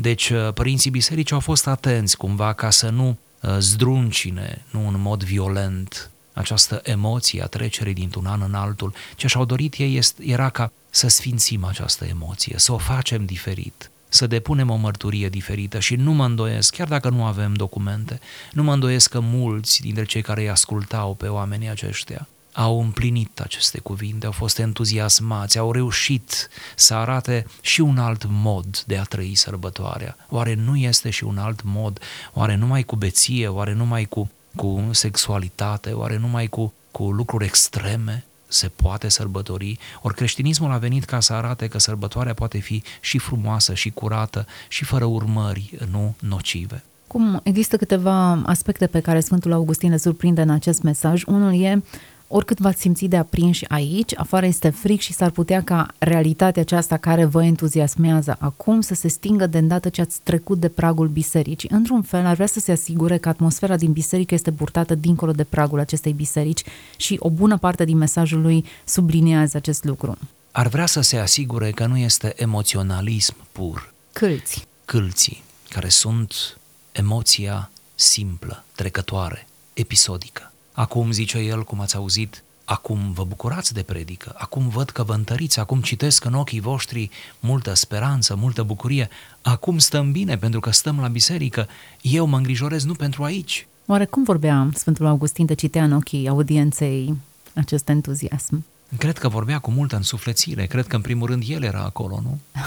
Deci, 0.00 0.32
părinții 0.54 0.90
bisericii 0.90 1.34
au 1.34 1.40
fost 1.40 1.66
atenți 1.66 2.16
cumva 2.16 2.52
ca 2.52 2.70
să 2.70 2.88
nu 2.88 3.08
uh, 3.40 3.56
zdruncine, 3.58 4.64
nu 4.70 4.88
în 4.88 5.00
mod 5.00 5.24
violent, 5.24 6.10
această 6.32 6.80
emoție 6.82 7.42
a 7.42 7.46
trecerii 7.46 7.94
dintr-un 7.94 8.26
an 8.26 8.42
în 8.42 8.54
altul. 8.54 8.92
Ce 9.16 9.26
și-au 9.26 9.44
dorit 9.44 9.74
ei 9.74 10.00
era 10.20 10.50
ca 10.50 10.72
să 10.90 11.08
sfințim 11.08 11.64
această 11.64 12.04
emoție, 12.04 12.54
să 12.58 12.72
o 12.72 12.78
facem 12.78 13.24
diferit, 13.24 13.90
să 14.14 14.26
depunem 14.26 14.70
o 14.70 14.74
mărturie 14.74 15.28
diferită 15.28 15.78
și 15.78 15.94
nu 15.96 16.12
mă 16.12 16.24
îndoiesc, 16.24 16.74
chiar 16.74 16.88
dacă 16.88 17.08
nu 17.08 17.24
avem 17.24 17.54
documente, 17.54 18.20
nu 18.52 18.62
mă 18.62 18.72
îndoiesc 18.72 19.10
că 19.10 19.20
mulți 19.20 19.80
dintre 19.80 20.04
cei 20.04 20.22
care 20.22 20.40
îi 20.40 20.50
ascultau 20.50 21.14
pe 21.14 21.26
oamenii 21.26 21.68
aceștia 21.68 22.28
au 22.52 22.80
împlinit 22.80 23.40
aceste 23.40 23.78
cuvinte, 23.78 24.26
au 24.26 24.32
fost 24.32 24.58
entuziasmați, 24.58 25.58
au 25.58 25.72
reușit 25.72 26.48
să 26.76 26.94
arate 26.94 27.46
și 27.60 27.80
un 27.80 27.98
alt 27.98 28.24
mod 28.28 28.82
de 28.86 28.96
a 28.98 29.02
trăi 29.02 29.34
sărbătoarea. 29.34 30.16
Oare 30.28 30.54
nu 30.54 30.76
este 30.76 31.10
și 31.10 31.24
un 31.24 31.38
alt 31.38 31.62
mod? 31.62 32.00
Oare 32.32 32.54
numai 32.54 32.82
cu 32.82 32.96
beție? 32.96 33.48
Oare 33.48 33.72
numai 33.72 34.04
cu, 34.04 34.30
cu 34.56 34.88
sexualitate? 34.90 35.92
Oare 35.92 36.16
numai 36.16 36.46
cu, 36.46 36.72
cu 36.90 37.10
lucruri 37.10 37.44
extreme? 37.44 38.24
Se 38.48 38.68
poate 38.68 39.08
sărbători, 39.08 39.78
ori 40.02 40.14
creștinismul 40.14 40.72
a 40.72 40.78
venit 40.78 41.04
ca 41.04 41.20
să 41.20 41.32
arate 41.32 41.66
că 41.66 41.78
sărbătoarea 41.78 42.34
poate 42.34 42.58
fi 42.58 42.82
și 43.00 43.18
frumoasă, 43.18 43.74
și 43.74 43.90
curată, 43.90 44.46
și 44.68 44.84
fără 44.84 45.04
urmări, 45.04 45.78
nu 45.90 46.14
nocive. 46.18 46.82
Cum 47.06 47.40
există 47.42 47.76
câteva 47.76 48.42
aspecte 48.46 48.86
pe 48.86 49.00
care 49.00 49.20
Sfântul 49.20 49.52
Augustin 49.52 49.90
le 49.90 49.96
surprinde 49.96 50.42
în 50.42 50.50
acest 50.50 50.82
mesaj. 50.82 51.22
Unul 51.26 51.62
e 51.62 51.82
oricât 52.28 52.58
v-ați 52.58 52.80
simți 52.80 53.04
de 53.04 53.16
aprinși 53.16 53.64
aici, 53.68 54.12
afară 54.16 54.46
este 54.46 54.68
fric 54.68 55.00
și 55.00 55.12
s-ar 55.12 55.30
putea 55.30 55.62
ca 55.62 55.86
realitatea 55.98 56.62
aceasta 56.62 56.96
care 56.96 57.24
vă 57.24 57.44
entuziasmează 57.44 58.36
acum 58.38 58.80
să 58.80 58.94
se 58.94 59.08
stingă 59.08 59.46
de 59.46 59.58
îndată 59.58 59.88
ce 59.88 60.00
ați 60.00 60.20
trecut 60.22 60.60
de 60.60 60.68
pragul 60.68 61.08
bisericii. 61.08 61.68
Într-un 61.72 62.02
fel, 62.02 62.26
ar 62.26 62.34
vrea 62.34 62.46
să 62.46 62.60
se 62.60 62.72
asigure 62.72 63.18
că 63.18 63.28
atmosfera 63.28 63.76
din 63.76 63.92
biserică 63.92 64.34
este 64.34 64.52
purtată 64.52 64.94
dincolo 64.94 65.32
de 65.32 65.44
pragul 65.44 65.78
acestei 65.78 66.12
biserici 66.12 66.62
și 66.96 67.16
o 67.18 67.30
bună 67.30 67.58
parte 67.58 67.84
din 67.84 67.96
mesajul 67.96 68.40
lui 68.40 68.64
subliniază 68.84 69.56
acest 69.56 69.84
lucru. 69.84 70.18
Ar 70.52 70.66
vrea 70.66 70.86
să 70.86 71.00
se 71.00 71.16
asigure 71.16 71.70
că 71.70 71.86
nu 71.86 71.96
este 71.96 72.32
emoționalism 72.36 73.34
pur. 73.52 73.92
Câlți. 74.12 74.66
Câlții, 74.84 75.42
care 75.68 75.88
sunt 75.88 76.58
emoția 76.92 77.70
simplă, 77.94 78.64
trecătoare, 78.74 79.46
episodică. 79.72 80.52
Acum, 80.76 81.10
zice 81.12 81.38
el, 81.38 81.64
cum 81.64 81.80
ați 81.80 81.96
auzit, 81.96 82.42
acum 82.64 83.12
vă 83.12 83.24
bucurați 83.24 83.72
de 83.72 83.82
predică, 83.82 84.34
acum 84.36 84.68
văd 84.68 84.90
că 84.90 85.02
vă 85.02 85.12
întăriți, 85.12 85.58
acum 85.60 85.80
citesc 85.80 86.24
în 86.24 86.34
ochii 86.34 86.60
voștri 86.60 87.10
multă 87.40 87.74
speranță, 87.74 88.36
multă 88.36 88.62
bucurie, 88.62 89.08
acum 89.42 89.78
stăm 89.78 90.12
bine 90.12 90.36
pentru 90.36 90.60
că 90.60 90.70
stăm 90.70 91.00
la 91.00 91.08
biserică, 91.08 91.68
eu 92.00 92.26
mă 92.26 92.36
îngrijorez 92.36 92.84
nu 92.84 92.92
pentru 92.92 93.24
aici. 93.24 93.66
Oare 93.86 94.04
cum 94.04 94.22
vorbea 94.22 94.68
Sfântul 94.74 95.06
Augustin 95.06 95.46
de 95.46 95.54
citea 95.54 95.84
în 95.84 95.92
ochii 95.92 96.28
audienței 96.28 97.16
acest 97.54 97.88
entuziasm? 97.88 98.64
Cred 98.98 99.18
că 99.18 99.28
vorbea 99.28 99.58
cu 99.58 99.70
multă 99.70 99.96
însuflețire, 99.96 100.66
cred 100.66 100.86
că 100.86 100.96
în 100.96 101.02
primul 101.02 101.26
rând 101.26 101.42
el 101.46 101.62
era 101.62 101.80
acolo, 101.80 102.20
nu? 102.22 102.38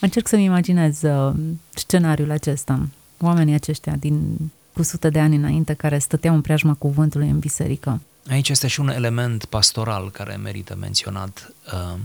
Încerc 0.00 0.28
să-mi 0.28 0.44
imaginez 0.44 1.02
uh, 1.02 1.34
scenariul 1.74 2.30
acesta, 2.30 2.88
oamenii 3.18 3.54
aceștia 3.54 3.96
din 3.96 4.36
cu 4.72 4.82
sute 4.82 5.10
de 5.10 5.20
ani 5.20 5.36
înainte 5.36 5.74
care 5.74 5.98
stăteau 5.98 6.34
în 6.34 6.40
preajma 6.40 6.74
cuvântului 6.74 7.28
în 7.28 7.38
biserică. 7.38 8.00
Aici 8.28 8.48
este 8.48 8.66
și 8.66 8.80
un 8.80 8.88
element 8.88 9.44
pastoral 9.44 10.10
care 10.10 10.36
merită 10.36 10.76
menționat. 10.80 11.52
Uh, 11.72 11.98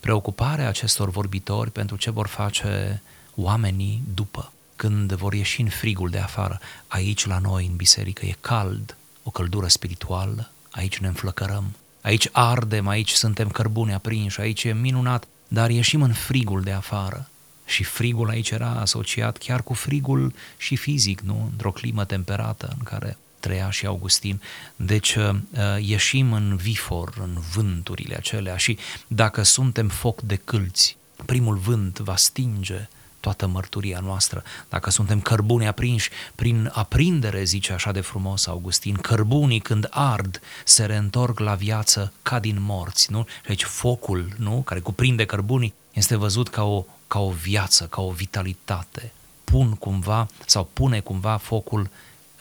preocuparea 0.00 0.68
acestor 0.68 1.10
vorbitori 1.10 1.70
pentru 1.70 1.96
ce 1.96 2.10
vor 2.10 2.26
face 2.26 3.02
oamenii 3.34 4.02
după, 4.14 4.52
când 4.76 5.12
vor 5.12 5.34
ieși 5.34 5.60
în 5.60 5.68
frigul 5.68 6.10
de 6.10 6.18
afară. 6.18 6.60
Aici 6.86 7.26
la 7.26 7.38
noi 7.38 7.66
în 7.70 7.76
biserică 7.76 8.26
e 8.26 8.36
cald, 8.40 8.96
o 9.22 9.30
căldură 9.30 9.68
spirituală, 9.68 10.50
aici 10.70 10.98
ne 10.98 11.06
înflăcărăm, 11.06 11.64
aici 12.00 12.28
ardem, 12.32 12.88
aici 12.88 13.10
suntem 13.10 13.48
cărbune 13.48 13.94
aprinși, 13.94 14.40
aici 14.40 14.64
e 14.64 14.72
minunat, 14.72 15.26
dar 15.48 15.70
ieșim 15.70 16.02
în 16.02 16.12
frigul 16.12 16.62
de 16.62 16.72
afară 16.72 17.28
și 17.64 17.84
frigul 17.84 18.28
aici 18.28 18.50
era 18.50 18.70
asociat 18.70 19.36
chiar 19.36 19.62
cu 19.62 19.72
frigul 19.72 20.34
și 20.56 20.76
fizic, 20.76 21.20
nu? 21.20 21.48
Într-o 21.50 21.70
climă 21.70 22.04
temperată 22.04 22.74
în 22.78 22.82
care 22.82 23.16
trăia 23.40 23.70
și 23.70 23.86
Augustin. 23.86 24.40
Deci 24.76 25.14
uh, 25.14 25.30
ieșim 25.80 26.32
în 26.32 26.56
vifor, 26.56 27.14
în 27.20 27.36
vânturile 27.54 28.16
acelea 28.16 28.56
și 28.56 28.78
dacă 29.06 29.42
suntem 29.42 29.88
foc 29.88 30.20
de 30.20 30.36
câlți, 30.36 30.96
primul 31.26 31.56
vânt 31.56 31.98
va 31.98 32.16
stinge 32.16 32.88
toată 33.20 33.46
mărturia 33.46 34.00
noastră. 34.02 34.42
Dacă 34.68 34.90
suntem 34.90 35.20
cărbuni 35.20 35.66
aprinși, 35.66 36.10
prin 36.34 36.70
aprindere, 36.74 37.44
zice 37.44 37.72
așa 37.72 37.92
de 37.92 38.00
frumos 38.00 38.46
Augustin, 38.46 38.94
cărbunii 38.94 39.60
când 39.60 39.86
ard 39.90 40.40
se 40.64 40.84
reîntorc 40.84 41.38
la 41.38 41.54
viață 41.54 42.12
ca 42.22 42.38
din 42.38 42.56
morți, 42.60 43.12
nu? 43.12 43.26
Și 43.42 43.48
aici 43.48 43.64
focul, 43.64 44.28
nu? 44.36 44.62
Care 44.64 44.80
cuprinde 44.80 45.24
cărbunii, 45.24 45.74
este 45.92 46.16
văzut 46.16 46.48
ca 46.48 46.62
o 46.62 46.84
ca 47.06 47.18
o 47.18 47.30
viață, 47.30 47.84
ca 47.84 48.02
o 48.02 48.10
vitalitate. 48.10 49.12
Pun 49.44 49.70
cumva 49.70 50.28
sau 50.46 50.68
pune 50.72 51.00
cumva 51.00 51.36
focul 51.36 51.80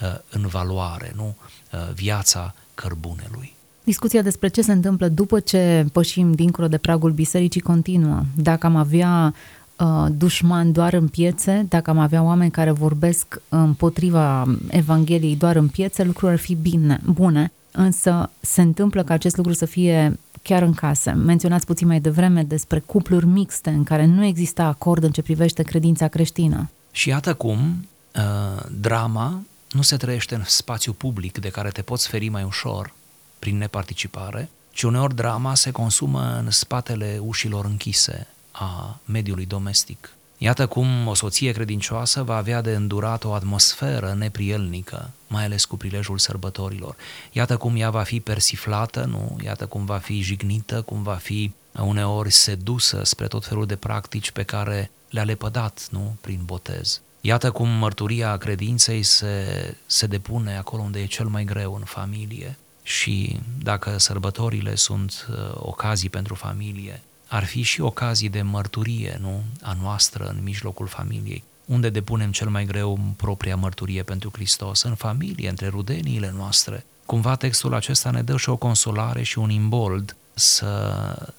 uh, 0.02 0.16
în 0.30 0.48
valoare, 0.48 1.14
nu? 1.16 1.36
Uh, 1.74 1.94
viața 1.94 2.54
cărbunelui. 2.74 3.54
Discuția 3.84 4.22
despre 4.22 4.48
ce 4.48 4.62
se 4.62 4.72
întâmplă 4.72 5.08
după 5.08 5.40
ce 5.40 5.86
pășim 5.92 6.34
dincolo 6.34 6.68
de 6.68 6.78
pragul 6.78 7.12
bisericii 7.12 7.62
continuă. 7.62 8.22
Dacă 8.36 8.66
am 8.66 8.76
avea 8.76 9.34
uh, 9.80 10.06
dușmani 10.12 10.74
doar 10.74 10.94
în 10.94 11.08
piețe, 11.08 11.66
dacă 11.70 11.90
am 11.90 12.00
avea 12.00 12.24
oameni 12.24 12.52
care 12.52 12.72
vorbesc 12.72 13.42
împotriva 13.50 14.56
Evangheliei 14.70 15.36
doar 15.36 15.56
în 15.56 15.68
piețe, 15.68 16.04
lucrurile 16.04 16.32
ar 16.32 16.40
fi 16.40 16.56
bine, 16.56 17.02
bune. 17.06 17.52
Însă 17.72 18.30
se 18.40 18.62
întâmplă 18.62 19.04
ca 19.04 19.14
acest 19.14 19.38
lucru 19.38 19.54
să 19.54 19.66
fie 19.66 20.20
chiar 20.44 20.62
în 20.62 20.74
case. 20.74 21.12
Menționați 21.12 21.66
puțin 21.66 21.88
mai 21.88 22.00
devreme 22.00 22.44
despre 22.44 22.80
cupluri 22.80 23.26
mixte 23.26 23.70
în 23.70 23.84
care 23.84 24.06
nu 24.06 24.26
există 24.26 24.62
acord 24.62 25.04
în 25.04 25.12
ce 25.12 25.22
privește 25.22 25.64
credința 25.64 26.08
creștină. 26.08 26.70
Și 26.92 27.10
iată 27.10 27.34
cum 27.34 27.88
uh, 28.16 28.64
drama 28.80 29.42
nu 29.72 29.82
se 29.82 29.98
trăiește 29.98 30.36
în 30.36 30.44
spațiu 30.46 30.94
public 30.94 31.38
de 31.38 31.50
care 31.50 31.70
te 31.70 31.82
poți 31.82 32.08
feri 32.08 32.30
mai 32.30 32.44
ușor 32.44 32.94
prin 33.40 33.58
neparticipare, 33.58 34.50
ci 34.72 34.84
uneori 34.84 35.16
drama 35.16 35.56
se 35.56 35.72
consumă 35.72 36.36
în 36.38 36.50
spatele 36.50 37.20
ușilor 37.22 37.66
închise 37.66 38.28
a 38.52 39.00
mediului 39.06 39.46
domestic. 39.46 40.14
Iată 40.38 40.68
cum 40.68 41.08
o 41.08 41.14
soție 41.14 41.52
credincioasă 41.52 42.24
va 42.24 42.36
avea 42.36 42.62
de 42.62 42.72
îndurat 42.72 43.24
o 43.24 43.34
atmosferă 43.34 44.16
neprielnică, 44.18 45.10
mai 45.28 45.44
ales 45.44 45.66
cu 45.66 45.78
prilejul 45.78 46.18
sărbătorilor. 46.18 46.96
Iată 47.32 47.58
cum 47.58 47.76
ea 47.76 47.90
va 47.90 48.04
fi 48.04 48.20
persiflată, 48.20 49.04
nu? 49.04 49.38
Iată 49.44 49.66
cum 49.66 49.86
va 49.86 49.98
fi 49.98 50.22
jignită, 50.22 50.82
cum 50.82 51.04
va 51.04 51.16
fi 51.16 51.52
uneori 51.80 52.32
sedusă 52.32 53.04
spre 53.04 53.28
tot 53.28 53.46
felul 53.46 53.66
de 53.66 53.76
practici 53.76 54.32
pe 54.32 54.44
care 54.44 54.92
le-a 55.10 55.24
lepădat, 55.24 55.88
nu? 55.92 56.16
Prin 56.22 56.40
botez. 56.46 57.02
Iată 57.22 57.52
cum 57.52 57.70
mărturia 57.70 58.38
credinței 58.38 59.04
se, 59.04 59.76
se 59.86 60.06
depune 60.06 60.58
acolo 60.58 60.82
unde 60.82 61.00
e 61.00 61.06
cel 61.06 61.26
mai 61.26 61.44
greu 61.44 61.76
în 61.76 61.84
familie 61.84 62.58
și 62.84 63.40
dacă 63.60 63.98
sărbătorile 63.98 64.76
sunt 64.76 65.28
uh, 65.30 65.36
ocazii 65.56 66.10
pentru 66.10 66.36
familie, 66.36 67.02
ar 67.34 67.44
fi 67.44 67.62
și 67.62 67.82
ocazii 67.82 68.30
de 68.30 68.42
mărturie, 68.42 69.18
nu? 69.22 69.44
A 69.62 69.78
noastră 69.82 70.26
în 70.26 70.44
mijlocul 70.44 70.88
familiei. 70.88 71.44
Unde 71.66 71.90
depunem 71.90 72.32
cel 72.32 72.50
mai 72.50 72.66
greu 72.66 73.00
propria 73.16 73.56
mărturie 73.56 74.04
pentru 74.04 74.30
Hristos? 74.34 74.82
În 74.82 74.96
familie, 74.96 75.50
între 75.50 75.68
rudeniile 75.68 76.34
noastre. 76.36 76.86
Cumva 77.06 77.36
textul 77.36 77.74
acesta 77.74 78.10
ne 78.10 78.22
dă 78.22 78.38
și 78.38 78.50
o 78.50 78.56
consolare 78.56 79.24
și 79.24 79.38
un 79.38 79.50
imbold 79.50 80.16
să 80.34 80.82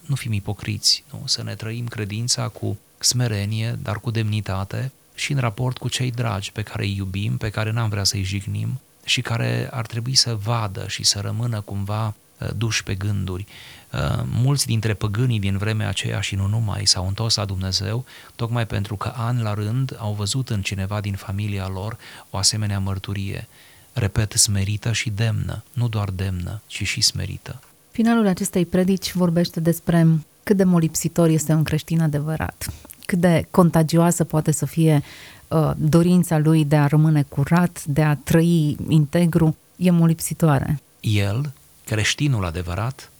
nu 0.06 0.14
fim 0.14 0.32
ipocriți, 0.32 1.04
nu? 1.10 1.22
să 1.26 1.42
ne 1.42 1.54
trăim 1.54 1.86
credința 1.86 2.48
cu 2.48 2.78
smerenie, 2.98 3.78
dar 3.82 4.00
cu 4.00 4.10
demnitate 4.10 4.92
și 5.14 5.32
în 5.32 5.38
raport 5.38 5.78
cu 5.78 5.88
cei 5.88 6.10
dragi 6.10 6.52
pe 6.52 6.62
care 6.62 6.84
îi 6.84 6.96
iubim, 6.96 7.36
pe 7.36 7.50
care 7.50 7.70
n-am 7.70 7.88
vrea 7.88 8.04
să-i 8.04 8.22
jignim 8.22 8.80
și 9.04 9.20
care 9.20 9.68
ar 9.70 9.86
trebui 9.86 10.14
să 10.14 10.34
vadă 10.34 10.88
și 10.88 11.04
să 11.04 11.20
rămână 11.20 11.60
cumva 11.60 12.06
uh, 12.06 12.14
duși 12.56 12.82
pe 12.82 12.94
gânduri 12.94 13.46
Uh, 13.94 14.24
mulți 14.42 14.66
dintre 14.66 14.94
păgânii 14.94 15.40
din 15.40 15.56
vremea 15.56 15.88
aceea 15.88 16.20
și 16.20 16.34
nu 16.34 16.46
numai 16.46 16.86
s-au 16.86 17.06
întors 17.06 17.34
la 17.34 17.44
Dumnezeu, 17.44 18.04
tocmai 18.36 18.66
pentru 18.66 18.96
că 18.96 19.12
ani 19.16 19.42
la 19.42 19.54
rând 19.54 19.96
au 19.98 20.12
văzut 20.12 20.50
în 20.50 20.62
cineva 20.62 21.00
din 21.00 21.14
familia 21.14 21.68
lor 21.68 21.96
o 22.30 22.36
asemenea 22.36 22.78
mărturie, 22.78 23.48
repet, 23.92 24.32
smerită 24.32 24.92
și 24.92 25.10
demnă, 25.10 25.62
nu 25.72 25.88
doar 25.88 26.10
demnă, 26.10 26.60
ci 26.66 26.82
și 26.82 27.00
smerită. 27.00 27.60
Finalul 27.90 28.26
acestei 28.26 28.66
predici 28.66 29.12
vorbește 29.12 29.60
despre 29.60 30.06
cât 30.42 30.56
de 30.56 30.64
molipsitor 30.64 31.28
este 31.28 31.52
un 31.52 31.62
creștin 31.62 32.00
adevărat, 32.00 32.72
cât 33.06 33.18
de 33.18 33.46
contagioasă 33.50 34.24
poate 34.24 34.50
să 34.52 34.66
fie 34.66 35.02
uh, 35.48 35.70
dorința 35.76 36.38
lui 36.38 36.64
de 36.64 36.76
a 36.76 36.86
rămâne 36.86 37.22
curat, 37.28 37.84
de 37.84 38.02
a 38.02 38.16
trăi 38.16 38.76
integru, 38.88 39.56
e 39.76 39.90
molipsitoare. 39.90 40.80
El, 41.00 41.52
creștinul 41.84 42.44
adevărat, 42.44 43.10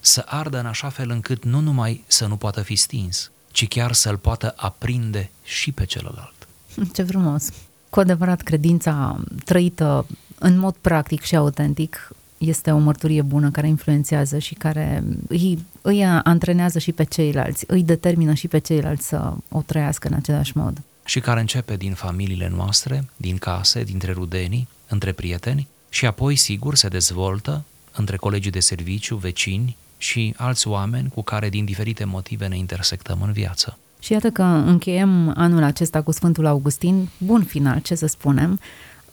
să 0.00 0.24
ardă 0.26 0.58
în 0.58 0.66
așa 0.66 0.88
fel 0.88 1.10
încât 1.10 1.44
nu 1.44 1.60
numai 1.60 2.04
să 2.06 2.26
nu 2.26 2.36
poată 2.36 2.62
fi 2.62 2.76
stins, 2.76 3.30
ci 3.52 3.68
chiar 3.68 3.92
să-l 3.92 4.16
poată 4.16 4.54
aprinde 4.56 5.30
și 5.42 5.72
pe 5.72 5.84
celălalt. 5.84 6.48
Ce 6.94 7.02
frumos! 7.02 7.48
Cu 7.90 8.00
adevărat, 8.00 8.40
credința 8.40 9.20
trăită 9.44 10.06
în 10.38 10.58
mod 10.58 10.76
practic 10.80 11.22
și 11.22 11.36
autentic 11.36 12.10
este 12.38 12.70
o 12.70 12.78
mărturie 12.78 13.22
bună 13.22 13.50
care 13.50 13.68
influențează 13.68 14.38
și 14.38 14.54
care 14.54 15.04
îi, 15.28 15.66
îi 15.80 16.04
antrenează 16.04 16.78
și 16.78 16.92
pe 16.92 17.04
ceilalți, 17.04 17.64
îi 17.66 17.82
determină 17.82 18.34
și 18.34 18.48
pe 18.48 18.58
ceilalți 18.58 19.06
să 19.06 19.32
o 19.48 19.62
trăiască 19.62 20.08
în 20.08 20.14
același 20.14 20.56
mod. 20.56 20.82
Și 21.04 21.20
care 21.20 21.40
începe 21.40 21.76
din 21.76 21.94
familiile 21.94 22.48
noastre, 22.48 23.08
din 23.16 23.38
case, 23.38 23.82
dintre 23.82 24.12
rudenii, 24.12 24.68
între 24.88 25.12
prieteni 25.12 25.68
și 25.88 26.06
apoi, 26.06 26.36
sigur, 26.36 26.74
se 26.74 26.88
dezvoltă 26.88 27.64
între 28.00 28.16
colegii 28.16 28.50
de 28.50 28.60
serviciu, 28.60 29.16
vecini 29.16 29.76
și 29.96 30.34
alți 30.36 30.68
oameni 30.68 31.10
cu 31.14 31.22
care 31.22 31.48
din 31.48 31.64
diferite 31.64 32.04
motive 32.04 32.46
ne 32.46 32.56
intersectăm 32.56 33.18
în 33.22 33.32
viață. 33.32 33.78
Și 34.00 34.12
iată 34.12 34.30
că 34.30 34.42
încheiem 34.42 35.32
anul 35.36 35.62
acesta 35.62 36.02
cu 36.02 36.12
Sfântul 36.12 36.46
Augustin, 36.46 37.08
bun 37.18 37.42
final, 37.42 37.78
ce 37.78 37.94
să 37.94 38.06
spunem, 38.06 38.60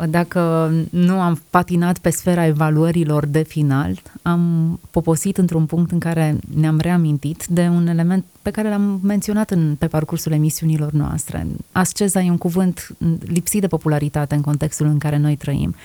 dacă 0.09 0.73
nu 0.89 1.19
am 1.19 1.41
patinat 1.49 1.97
pe 1.97 2.09
sfera 2.09 2.45
evaluărilor 2.45 3.25
de 3.25 3.43
final, 3.43 4.01
am 4.21 4.79
poposit 4.91 5.37
într-un 5.37 5.65
punct 5.65 5.91
în 5.91 5.99
care 5.99 6.37
ne-am 6.55 6.79
reamintit 6.79 7.45
de 7.45 7.61
un 7.61 7.87
element 7.87 8.25
pe 8.41 8.51
care 8.51 8.69
l-am 8.69 8.99
menționat 9.03 9.51
în, 9.51 9.75
pe 9.79 9.87
parcursul 9.87 10.31
emisiunilor 10.31 10.91
noastre. 10.91 11.47
Asceza 11.71 12.21
e 12.21 12.29
un 12.29 12.37
cuvânt 12.37 12.95
lipsit 13.25 13.61
de 13.61 13.67
popularitate 13.67 14.35
în 14.35 14.41
contextul 14.41 14.85
în 14.85 14.97
care 14.97 15.17
noi 15.17 15.35
trăim, 15.35 15.75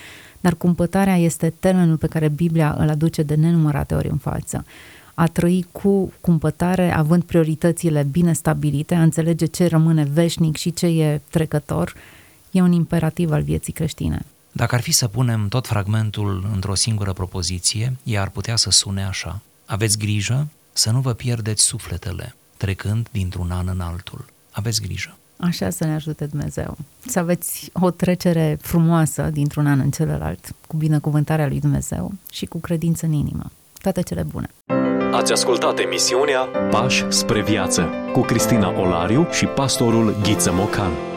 dar 0.42 0.55
cumpătarea 0.55 1.16
este 1.16 1.52
termenul 1.61 1.96
pe 1.96 2.07
care 2.07 2.28
Biblia 2.28 2.76
îl 2.78 2.88
aduce 2.88 3.22
de 3.22 3.35
nenumărate 3.35 3.94
ori 3.94 4.09
în 4.09 4.18
față 4.18 4.64
a 5.14 5.26
trăi 5.26 5.66
cu 5.72 6.12
cumpătare, 6.20 6.92
având 6.92 7.22
prioritățile 7.22 8.02
bine 8.02 8.33
stabilite, 8.33 8.94
a 8.94 9.02
înțelege 9.02 9.46
ce 9.46 9.66
rămâne 9.66 10.05
veșnic 10.05 10.57
și 10.57 10.72
ce 10.72 10.87
e 10.87 11.20
trecător, 11.31 11.94
e 12.50 12.61
un 12.61 12.72
imperativ 12.72 13.31
al 13.31 13.42
vieții 13.42 13.72
creștine. 13.72 14.24
Dacă 14.52 14.74
ar 14.74 14.81
fi 14.81 14.92
să 14.92 15.09
punem 15.09 15.48
tot 15.48 15.66
fragmentul 15.66 16.50
într-o 16.52 16.74
singură 16.74 17.12
propoziție, 17.12 17.96
ea 18.02 18.20
ar 18.20 18.28
putea 18.28 18.57
să 18.57 18.70
sune 18.70 19.05
așa. 19.05 19.40
Aveți 19.66 19.98
grijă 19.98 20.48
să 20.72 20.90
nu 20.90 21.00
vă 21.00 21.12
pierdeți 21.12 21.62
sufletele, 21.62 22.35
trecând 22.57 23.09
dintr-un 23.11 23.50
an 23.50 23.68
în 23.68 23.81
altul. 23.81 24.24
Aveți 24.50 24.81
grijă. 24.81 25.16
Așa 25.42 25.70
să 25.70 25.85
ne 25.85 25.94
ajute 25.94 26.24
Dumnezeu. 26.24 26.76
Să 27.07 27.18
aveți 27.18 27.70
o 27.72 27.90
trecere 27.90 28.59
frumoasă 28.61 29.31
dintr-un 29.33 29.66
an 29.66 29.78
în 29.78 29.90
celălalt, 29.90 30.55
cu 30.66 30.76
binecuvântarea 30.76 31.46
lui 31.46 31.61
Dumnezeu 31.61 32.12
și 32.33 32.46
cu 32.46 32.59
credință 32.59 33.07
în 33.07 33.12
inimă. 33.12 33.44
Toate 33.81 34.02
cele 34.02 34.22
bune! 34.22 34.48
Ați 35.12 35.33
ascultat 35.33 35.78
emisiunea 35.78 36.40
Pași 36.70 37.05
spre 37.09 37.42
viață 37.42 37.88
cu 38.12 38.20
Cristina 38.20 38.81
Olariu 38.81 39.26
și 39.31 39.46
pastorul 39.46 40.16
Ghiță 40.22 40.52
Mocan. 40.52 41.12